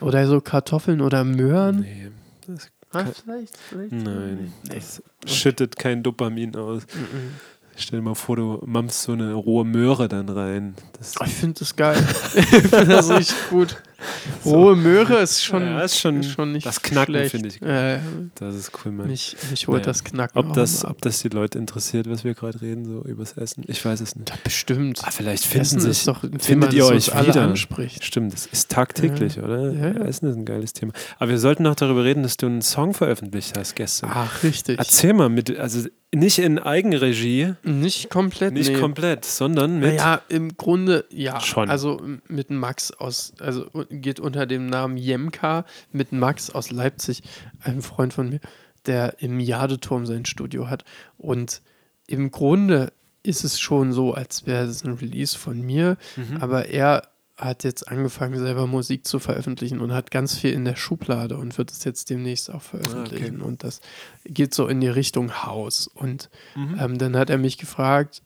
[0.00, 1.80] Oder so Kartoffeln oder Möhren.
[1.80, 2.10] Nee.
[2.46, 3.92] Das, Kein- vielleicht, vielleicht.
[3.92, 4.52] nein.
[4.68, 4.74] Nee.
[4.74, 6.82] Das schüttet kein Dopamin aus.
[6.94, 7.34] Mhm.
[7.76, 10.74] Stell dir mal vor, du mampfst so eine rohe Möhre dann rein.
[10.98, 11.96] Das, Oh, ich finde das geil.
[12.34, 13.80] ich finde das richtig gut.
[14.44, 17.60] Rohe Möhre ist schon, Ja, ist schon- schon nicht das Knacken finde ich.
[17.60, 18.00] Ja, ja.
[18.36, 19.08] das ist cool, Mann.
[19.08, 19.86] Mich, mich holt Naja.
[19.86, 23.32] das Knacken Ob das, ob das die Leute interessiert, was wir gerade reden, so übers
[23.34, 23.64] Essen?
[23.66, 24.30] Ich weiß es nicht.
[24.30, 25.00] Ja, bestimmt.
[25.04, 27.42] Ah, vielleicht finden Essen sich, doch Thema, findet ihr euch wieder.
[27.42, 28.04] anspricht.
[28.04, 29.72] Stimmt, das ist tagtäglich, oder?
[29.72, 30.04] Ja, ja.
[30.04, 30.92] Essen ist ein geiles Thema.
[31.18, 34.10] Aber wir sollten noch darüber reden, dass du einen Song veröffentlicht hast gestern.
[34.12, 34.78] Ach, richtig.
[34.78, 38.78] Erzähl mal, mit, also nicht in Eigenregie, Nicht komplett, nicht nee.
[38.80, 39.90] komplett, sondern mit.
[39.96, 41.40] Naja, im Grunde ja.
[41.40, 41.70] Schon.
[41.70, 47.22] Also mit Max aus, also geht unter dem Namen Jemka mit Max aus Leipzig,
[47.62, 48.40] einem Freund von mir,
[48.86, 50.84] der im Jadeturm sein Studio hat.
[51.18, 51.60] Und
[52.06, 56.38] im Grunde ist es schon so, als wäre es ein Release von mir, Mhm.
[56.38, 57.02] aber er
[57.36, 61.56] hat jetzt angefangen, selber Musik zu veröffentlichen und hat ganz viel in der Schublade und
[61.56, 63.40] wird es jetzt demnächst auch veröffentlichen.
[63.40, 63.80] Und das
[64.24, 65.86] geht so in die Richtung Haus.
[65.86, 66.76] Und Mhm.
[66.78, 68.20] ähm, dann hat er mich gefragt,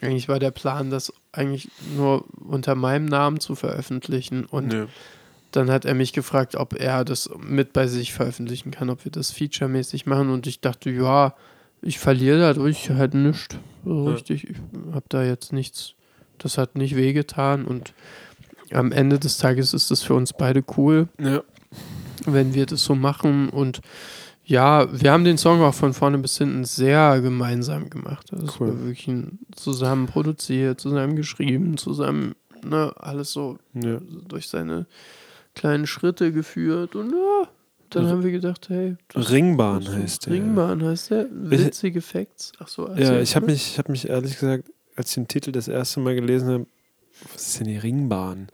[0.00, 4.44] eigentlich war der Plan, das eigentlich nur unter meinem Namen zu veröffentlichen.
[4.44, 4.86] Und Nö.
[5.52, 9.12] dann hat er mich gefragt, ob er das mit bei sich veröffentlichen kann, ob wir
[9.12, 10.30] das featuremäßig machen.
[10.30, 11.34] Und ich dachte, ja,
[11.82, 13.56] ich verliere dadurch halt nichts.
[13.84, 14.14] So Ja.
[14.14, 14.56] richtig, ich
[14.92, 15.94] habe da jetzt nichts,
[16.38, 17.64] das hat nicht wehgetan.
[17.64, 17.92] Und
[18.72, 21.42] am Ende des Tages ist das für uns beide cool Ja.
[22.26, 23.48] wenn wir das so machen.
[23.50, 23.80] Und
[24.44, 28.32] ja, wir haben den Song auch von vorne bis hinten sehr gemeinsam gemacht.
[28.32, 28.68] Also es Cool.
[28.68, 32.34] war wirklich ein, zusammen produziert, zusammen geschrieben, zusammen,
[32.64, 34.00] ne, alles so Ja.
[34.28, 34.86] durch seine
[35.54, 36.94] kleinen Schritte geführt.
[36.94, 37.48] Und ja,
[37.90, 40.32] dann R- haben wir gedacht, hey, Ringbahn so- heißt der.
[40.34, 41.26] Ringbahn heißt der.
[41.30, 42.52] Witzige Facts.
[42.58, 45.28] Ach so, Ja, erzähl ich habe mich, ich hab mich ehrlich gesagt, als ich den
[45.28, 46.66] Titel das erste Mal gelesen habe,
[47.32, 48.48] was ist denn die Ringbahn?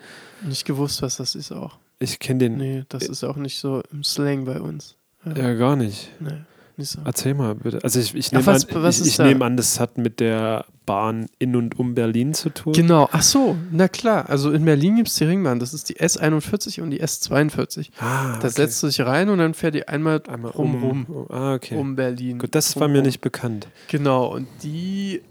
[0.46, 1.78] nicht gewusst, was das ist auch.
[1.98, 4.96] Ich kenne den Nee, das ist auch nicht so im Slang bei uns.
[5.24, 6.10] Ja gar nicht.
[6.20, 6.30] Nee,
[6.76, 7.00] nicht so.
[7.04, 7.80] Erzähl mal bitte.
[7.82, 8.56] Also ich, ich nehme an,
[8.88, 9.24] ich, ich da?
[9.24, 12.72] nehme an, das hat mit der Bahn in und um Berlin zu tun.
[12.72, 14.28] Genau, ach so, na klar.
[14.28, 15.60] Also in Berlin gibt es die Ringbahn.
[15.60, 17.90] Das ist die S41 und die S42.
[18.00, 18.48] Ah, Da okay.
[18.50, 21.76] setzt du dich rein und dann fährt die einmal, einmal rum, um, rum, Ah, okay.
[21.76, 22.38] um Berlin.
[22.38, 23.68] Gut, das war mir nicht bekannt.
[23.88, 25.22] Genau, und die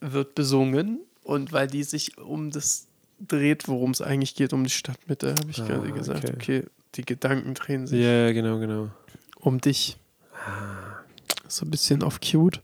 [0.00, 1.00] wird besungen.
[1.22, 2.86] Und weil die sich um das
[3.26, 6.24] dreht, worum es eigentlich geht, um die Stadtmitte, habe ich Ah, gerade gesagt.
[6.24, 6.34] okay.
[6.34, 6.62] Okay.
[6.96, 8.88] die Gedanken drehen sich ja, genau, genau.
[9.44, 9.96] Um dich.
[11.48, 12.60] So ein bisschen auf cute.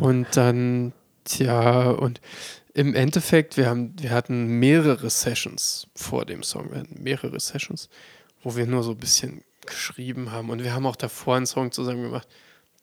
[0.00, 0.92] Und dann,
[1.24, 2.20] tja, und
[2.74, 6.70] im Endeffekt, wir, haben, wir hatten mehrere Sessions vor dem Song.
[6.70, 7.88] Wir hatten mehrere Sessions,
[8.42, 10.50] wo wir nur so ein bisschen geschrieben haben.
[10.50, 12.28] Und wir haben auch davor einen Song zusammen gemacht.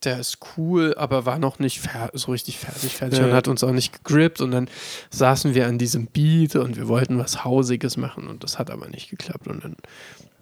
[0.04, 1.82] Der ist cool, aber war noch nicht
[2.14, 3.26] so richtig fertig, fertig Ja.
[3.26, 4.42] und hat uns auch nicht gegrippt.
[4.42, 4.70] Und dann
[5.12, 8.90] saßen wir an diesem Beat und wir wollten was Hausiges machen und das hat aber
[8.90, 9.48] nicht geklappt.
[9.48, 9.78] Und dann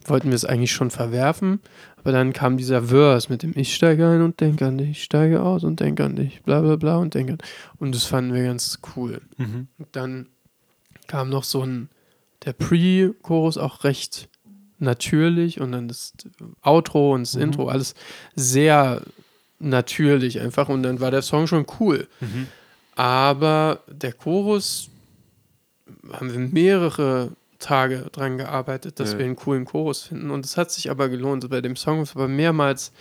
[0.05, 1.59] wollten wir es eigentlich schon verwerfen.
[2.03, 5.03] Aber dann kam dieser Verse mit dem Ich steige ein und denke an dich, ich
[5.03, 7.39] steige aus und denke an dich, bla bla bla und denke an.
[7.79, 9.21] Und das fanden wir ganz cool.
[9.37, 9.67] Mhm.
[9.77, 10.27] Und dann
[11.07, 11.89] kam noch so ein,
[12.45, 14.29] der Pre-Chorus auch recht
[14.79, 16.13] natürlich und dann das
[16.63, 17.41] Outro und das Mhm.
[17.43, 17.93] Intro, alles
[18.35, 19.01] sehr
[19.59, 22.07] natürlich einfach und dann war der Song schon cool.
[22.19, 22.47] Mhm.
[22.95, 24.89] Aber der Chorus
[26.11, 27.31] haben wir mehrere
[27.61, 29.19] Tage dran gearbeitet, dass Ja.
[29.19, 31.49] wir einen coolen Chorus finden und es hat sich aber gelohnt.
[31.49, 32.91] Bei dem Song ist aber mehrmals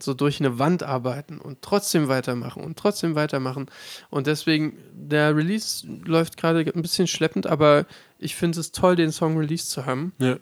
[0.00, 3.66] so durch eine Wand arbeiten und trotzdem weitermachen und trotzdem weitermachen.
[4.10, 7.84] Und deswegen, der Release läuft gerade ein bisschen schleppend, aber
[8.18, 10.12] ich finde es toll, den Song released zu haben.
[10.18, 10.36] Ja.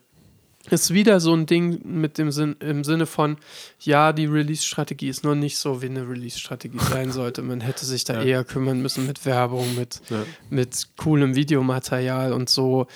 [0.68, 3.37] Ist wieder so ein Ding mit dem Sinn, im Sinne von,
[3.79, 7.41] ja, die Release-Strategie ist nur nicht so, wie eine Release-Strategie sein sollte.
[7.43, 8.22] Man hätte sich da Ja.
[8.24, 10.24] eher kümmern müssen mit Werbung, mit, Ja.
[10.51, 12.89] mit coolem Videomaterial und so.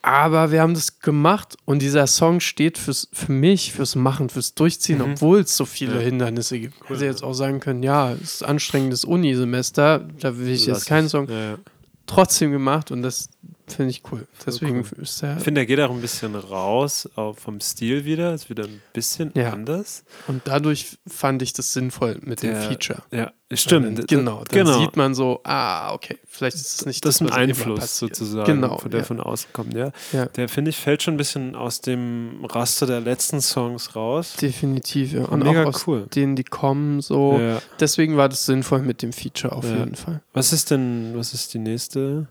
[0.00, 4.54] Aber wir haben das gemacht und dieser Song steht fürs, für mich, fürs Machen, fürs
[4.54, 5.12] Durchziehen, Mhm.
[5.14, 6.00] obwohl es so viele Ja.
[6.00, 6.74] Hindernisse gibt.
[6.88, 10.78] Cool, Hätte jetzt auch sagen können, ja, es ist anstrengendes Unisemester, da will ich Lass
[10.78, 11.08] jetzt keinen.
[11.08, 11.28] Song.
[11.28, 11.58] Ja, ja.
[12.06, 13.28] Trotzdem gemacht und das
[13.74, 14.26] finde ich cool.
[14.46, 15.02] Deswegen cool.
[15.02, 18.34] ist der Ich finde, er geht auch ein bisschen raus vom Stil wieder.
[18.34, 19.52] Ist wieder ein bisschen Ja.
[19.52, 20.04] anders.
[20.26, 23.02] Und dadurch fand ich das sinnvoll mit dem Feature.
[23.10, 23.98] Ja, stimmt.
[23.98, 24.78] Dann, genau, dann genau.
[24.78, 28.78] sieht man so, ah, okay, vielleicht ist es nicht das ist ein Einfluss sozusagen, Genau,
[28.78, 29.06] von der ja.
[29.06, 29.74] von außen kommt.
[29.74, 29.92] Ja.
[30.12, 30.26] Ja.
[30.26, 34.34] Der, finde ich, fällt schon ein bisschen aus dem Raster der letzten Songs raus.
[34.40, 35.24] Definitiv, ja.
[35.24, 36.06] Und Mega auch aus cool.
[36.14, 37.40] denen, die kommen, so.
[37.80, 40.20] Deswegen war das sinnvoll mit dem Feature auf jeden Fall.
[40.32, 42.28] Was ist denn, was ist die nächste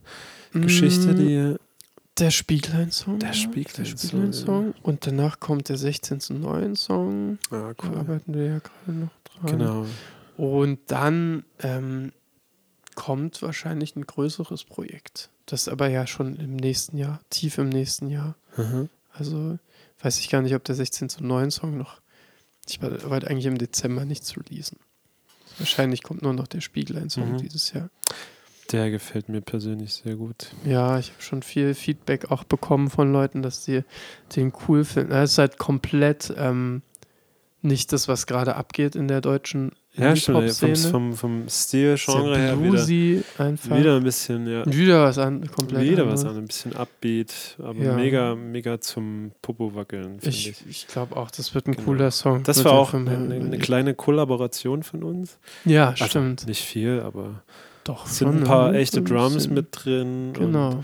[0.62, 1.56] Geschichte, Mm, die
[2.20, 3.20] Der Spieglein-Song.
[3.20, 4.74] Der Spieglein-Song.
[4.84, 6.76] Und danach kommt der 16.9.
[6.76, 7.38] Song.
[7.52, 9.52] Ah, Da arbeiten wir ja gerade noch dran.
[9.60, 9.86] Genau.
[10.38, 12.12] Und dann ähm,
[12.96, 15.30] kommt wahrscheinlich ein größeres Projekt.
[15.46, 18.36] Das aber ja schon im nächsten Jahr, tief im nächsten Jahr.
[18.58, 18.90] Mhm.
[19.14, 19.58] Also
[20.02, 22.02] weiß ich gar nicht, ob der 16 zu 9 Song noch.
[22.68, 22.92] Ich war-
[23.24, 24.78] eigentlich im Dezember nichts releasen.
[25.58, 27.38] Wahrscheinlich kommt nur noch der Spieglein-Song Mhm.
[27.38, 27.90] dieses Jahr.
[28.72, 30.52] Der gefällt mir persönlich sehr gut.
[30.66, 33.84] Ja, ich habe schon viel Feedback auch bekommen von Leuten, dass sie
[34.36, 35.14] den cool finden.
[35.14, 36.82] Es ist halt komplett ähm,
[37.62, 40.52] nicht das, was gerade abgeht in der deutschen Ja, stimmt.
[40.54, 43.78] Vom, vom, vom Stil, Genre her wieder, einfach.
[43.78, 44.66] wieder ein bisschen, ja.
[44.66, 46.24] Wieder was an, komplett Wieder anderes.
[46.26, 47.96] was an, ein bisschen Upbeat, aber Ja.
[47.96, 50.50] mega, mega zum Popo wackeln, ich.
[50.50, 51.86] Ich, ich glaube auch, das wird ein Genau.
[51.86, 52.44] cooler Song.
[52.44, 55.40] Das war auch eine, eine kleine Kollaboration von uns.
[55.66, 56.46] Ja, Also, stimmt.
[56.48, 57.42] Nicht viel, aber
[57.88, 58.06] Doch.
[58.06, 60.84] es sind ein paar echte ein Drums mit drin, Genau.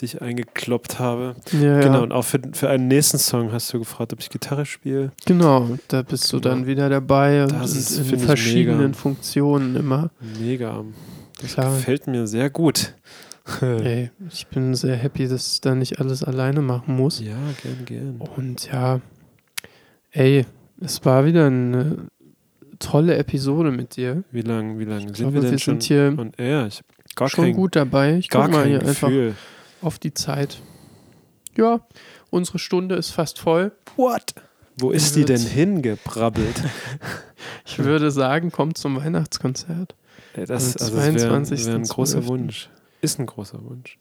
[0.00, 1.34] die ich eingekloppt habe.
[1.52, 1.98] Ja, Genau, ja.
[2.00, 5.10] und auch für, für einen nächsten Song hast du gefragt, ob ich Gitarre spiele.
[5.26, 6.54] Genau, da bist du Genau.
[6.54, 8.92] dann wieder dabei und, Das ist, in verschiedenen mega.
[8.92, 10.10] Funktionen immer.
[10.40, 10.84] Mega.
[11.40, 11.74] Das Klar.
[11.74, 12.94] gefällt mir sehr gut.
[13.62, 17.18] Ey, ich bin sehr happy, dass ich da nicht alles alleine machen muss.
[17.20, 18.20] Ja, gern, gern.
[18.36, 19.00] Und ja,
[20.12, 20.44] ey,
[20.80, 21.96] es war wieder eine
[22.78, 24.24] tolle Episode mit dir.
[24.30, 25.80] Wie lange wie lang sind Ich glaube, wir wir, denn schon?
[25.80, 26.82] sind hier Und er, ich
[27.14, 28.16] gar schon kein, gut dabei.
[28.16, 29.10] Ich gar guck mal hier einfach
[29.82, 30.60] auf die Zeit.
[31.56, 31.80] Ja,
[32.30, 33.72] unsere Stunde ist fast voll.
[33.96, 34.34] What?
[34.78, 36.62] Wo ist die denn hingebrabbelt?
[37.66, 39.94] Ich würde sagen, kommt zum Weihnachtskonzert.
[40.34, 41.44] Ey, das also das wäre wär ein
[41.84, 41.88] 22.12..
[41.88, 42.70] großer Wunsch.
[43.02, 43.98] Ist ein großer Wunsch.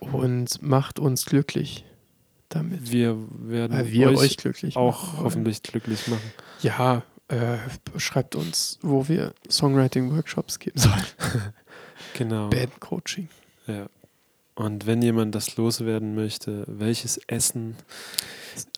[0.00, 1.84] Und macht uns glücklich
[2.48, 2.90] damit.
[2.90, 6.32] Wir werden wir euch, euch, glücklich auch machen hoffentlich glücklich machen.
[6.62, 7.58] Ja, äh,
[7.98, 11.04] schreibt uns, wo wir Songwriting-Workshops geben sollen.
[12.14, 12.48] Genau.
[12.48, 13.28] Bandcoaching.
[13.66, 13.86] Ja.
[14.56, 17.76] Und wenn jemand das loswerden möchte, welches Essen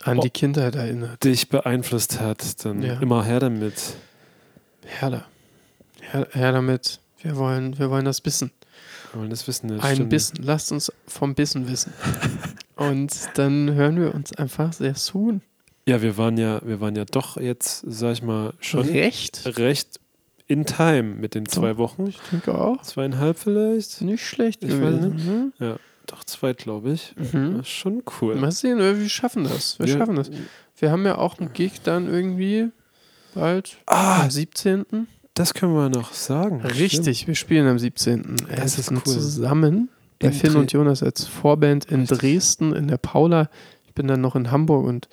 [0.03, 1.25] An die Kindheit erinnert.
[1.25, 3.01] dich beeinflusst hat, dann Ja.
[3.01, 3.95] immer her damit.
[4.85, 5.27] Her da.
[6.01, 7.01] Her, her damit.
[7.21, 8.51] Wir wollen, wir wollen das Bissen.
[9.13, 9.69] Wir wollen das wissen.
[9.69, 10.11] das Ein stimmt.
[10.11, 10.37] Bissen.
[10.43, 11.93] Lasst uns vom Bissen wissen.
[12.77, 15.41] Und dann hören wir uns einfach sehr soon.
[15.87, 19.59] Ja, wir waren ja, wir waren ja doch jetzt, sag ich mal, schon Recht?
[19.59, 19.99] recht
[20.47, 21.77] in time mit den zwei.
[21.77, 22.07] Wochen.
[22.07, 22.83] Ich denke auch.
[22.83, 24.01] Zweieinhalb vielleicht?
[24.03, 25.53] Nicht schlecht Ich weiß gewesen.
[25.59, 25.79] Ne?
[26.07, 27.15] Doch, zwei, glaube ich.
[27.17, 27.59] Mhm.
[27.59, 28.35] Das ist schon cool.
[28.37, 29.79] Mal sehen, wir schaffen das.
[29.79, 30.31] Wir, schaffen das.
[30.77, 32.69] Wir haben ja auch einen Gig dann irgendwie
[33.35, 35.07] bald Ah, am 17.
[35.35, 36.61] das können wir noch sagen.
[36.61, 38.37] Richtig, wir spielen am 17.
[38.49, 39.03] Das ist Ersten cool.
[39.05, 42.05] zusammen bei In Finn Dre- und Jonas als Vorband in.
[42.07, 43.49] Dresden, in der Paula.
[43.87, 45.09] Ich bin dann noch in Hamburg und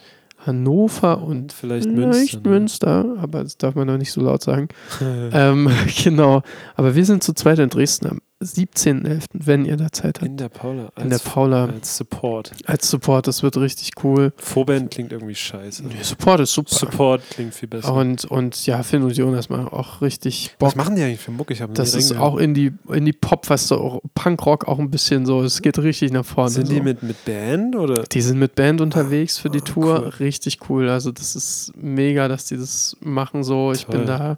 [0.46, 2.50] Hannover und vielleicht vielleicht Münster.
[2.50, 4.70] Münster, aber das darf man noch nicht so laut sagen.
[5.02, 5.70] ähm,
[6.04, 6.44] genau.
[6.76, 10.26] Aber wir sind zu zweit in Dresden am 17.11., wenn ihr da Zeit habt.
[10.26, 10.92] In der Paula.
[10.96, 12.52] Als, In der Paula Als Support.
[12.66, 14.32] als Support, das wird richtig cool.
[14.38, 15.84] Vorband klingt irgendwie scheiße.
[15.86, 16.74] Nee, Support ist super.
[16.74, 17.94] Support klingt viel besser.
[17.94, 20.70] Und, und ja, Finn und Jonas machen auch richtig Bock.
[20.70, 21.52] Was machen die eigentlich für Muck?
[21.52, 24.90] Ich habe Das ist auch in die, in die Pop, was so Punkrock auch ein
[24.90, 26.50] bisschen so, es geht richtig nach vorne.
[26.52, 26.74] Sind so.
[26.74, 28.04] die mit, mit Band oder?
[28.04, 30.00] Die sind mit Band unterwegs für die Ah, Tour.
[30.04, 30.08] cool.
[30.20, 30.90] Richtig cool.
[30.90, 33.74] Also, das ist mega, dass die das machen so.
[33.74, 34.06] Ich bin Toll.
[34.06, 34.38] da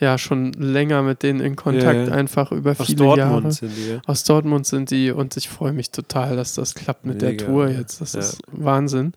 [0.00, 2.14] ja schon länger mit denen in Kontakt, ja.
[2.14, 3.52] einfach über Aus viele Dortmund Jahre.
[3.52, 4.00] sind die, ja?
[4.06, 7.44] Aus Dortmund sind die und ich freue mich total, dass das klappt mit der Mega,
[7.46, 7.78] Tour ja.
[7.80, 8.00] jetzt.
[8.00, 8.20] Das Ja.
[8.20, 9.12] ist Wahnsinn.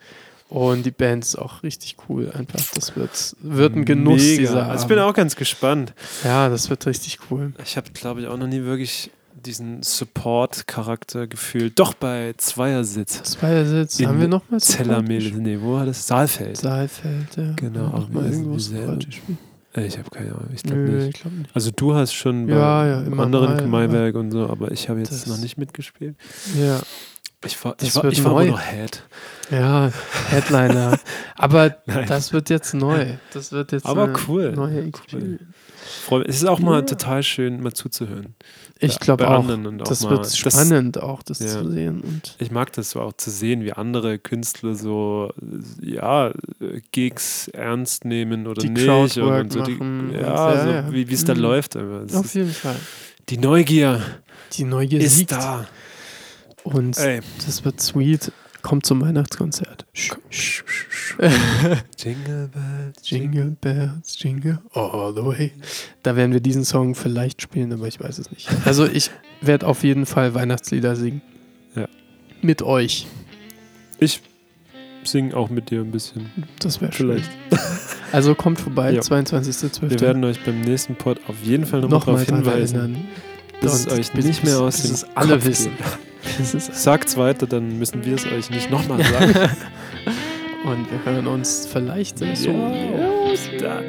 [0.49, 2.31] Und die Band ist auch richtig cool.
[2.31, 4.37] Einfach, das wird, wird ein Genuss Mega.
[4.41, 5.11] dieser Also ich bin Abend.
[5.11, 5.93] auch ganz gespannt.
[6.23, 7.53] Ja, das wird richtig cool.
[7.63, 11.79] Ich habe, glaube ich, auch noch nie wirklich diesen Support-Charakter gefühlt.
[11.79, 13.23] Doch bei Zweiersitz.
[13.23, 13.99] Zweiersitz.
[13.99, 15.31] In Haben wir noch mal Support Zellermehl.
[15.37, 16.05] Nee, wo war das?
[16.07, 16.57] Saalfeld.
[16.57, 17.53] Saalfeld, ja.
[17.55, 19.37] Genau, auch mal irgendwo Support gespielt.
[19.75, 20.49] Äh, Ich habe keine Ahnung.
[20.53, 21.15] Ich glaube nicht.
[21.15, 21.49] ich glaube nicht.
[21.55, 25.27] Also du hast schon bei Ja, ja, anderen Maiwerk und so, aber ich habe jetzt
[25.27, 26.15] noch nicht mitgespielt.
[26.59, 26.79] Ja.
[27.45, 28.43] Ich war, Das ich war, ich war neu.
[28.43, 29.03] immer noch Head.
[29.51, 29.91] Ja,
[30.29, 30.97] Headliner.
[31.35, 31.71] Aber
[32.07, 33.17] das wird jetzt neu.
[33.33, 34.53] Das wird jetzt Aber cool.
[34.53, 35.39] neue Cool.
[36.05, 36.85] Freu- Es ist auch mal Ja.
[36.85, 38.35] total schön, mal zuzuhören.
[38.79, 39.45] Ich glaube auch.
[39.47, 41.47] auch Das wird das- spannend auch, das Ja.
[41.47, 42.01] zu sehen.
[42.01, 45.31] Und Ich mag das so auch zu sehen, wie andere Künstler so,
[45.81, 46.31] ja,
[46.91, 48.85] Gigs ernst nehmen oder Die nicht.
[48.85, 51.39] Crowdwork und so die, machen ja, ja, so wie es da Mhm.
[51.41, 51.77] läuft.
[51.77, 52.75] auf jeden Fall.
[53.29, 54.01] die Neugier
[54.53, 55.31] Die Neugier ist siegt.
[55.31, 55.65] da.
[56.63, 57.21] Und Ey.
[57.45, 58.31] das wird sweet.
[58.63, 59.85] Kommt zum Weihnachtskonzert.
[61.97, 65.51] Jingle Bells, Jingle Bells, Jingle all the way.
[66.01, 68.49] Da werden wir diesen Song vielleicht spielen, aber ich weiß es nicht.
[68.65, 69.11] Also ich
[69.41, 71.21] werde auf jeden Fall Weihnachtslieder singen.
[71.75, 71.87] Ja.
[72.41, 73.05] Mit euch.
[73.99, 74.21] Ich
[75.03, 76.29] singe auch mit dir ein bisschen.
[76.59, 77.07] Das wäre schön.
[77.21, 77.31] Vielleicht.
[78.13, 79.01] Also kommt vorbei, Ja.
[79.01, 79.89] 22.12.
[79.89, 83.07] Wir werden euch beim nächsten Pod auf jeden Fall nochmal nochmal darauf hinweisen,
[83.59, 85.71] bis es Und euch bis- nicht mehr bis- aus bis dem es alle Kopf wissen.
[85.75, 85.85] geht.
[86.57, 89.33] Sagt's weiter, dann müssen wir es euch nicht nochmal sagen.
[90.65, 92.51] Und wir hören uns vielleicht Ja, so.
[93.29, 93.83] bis dann.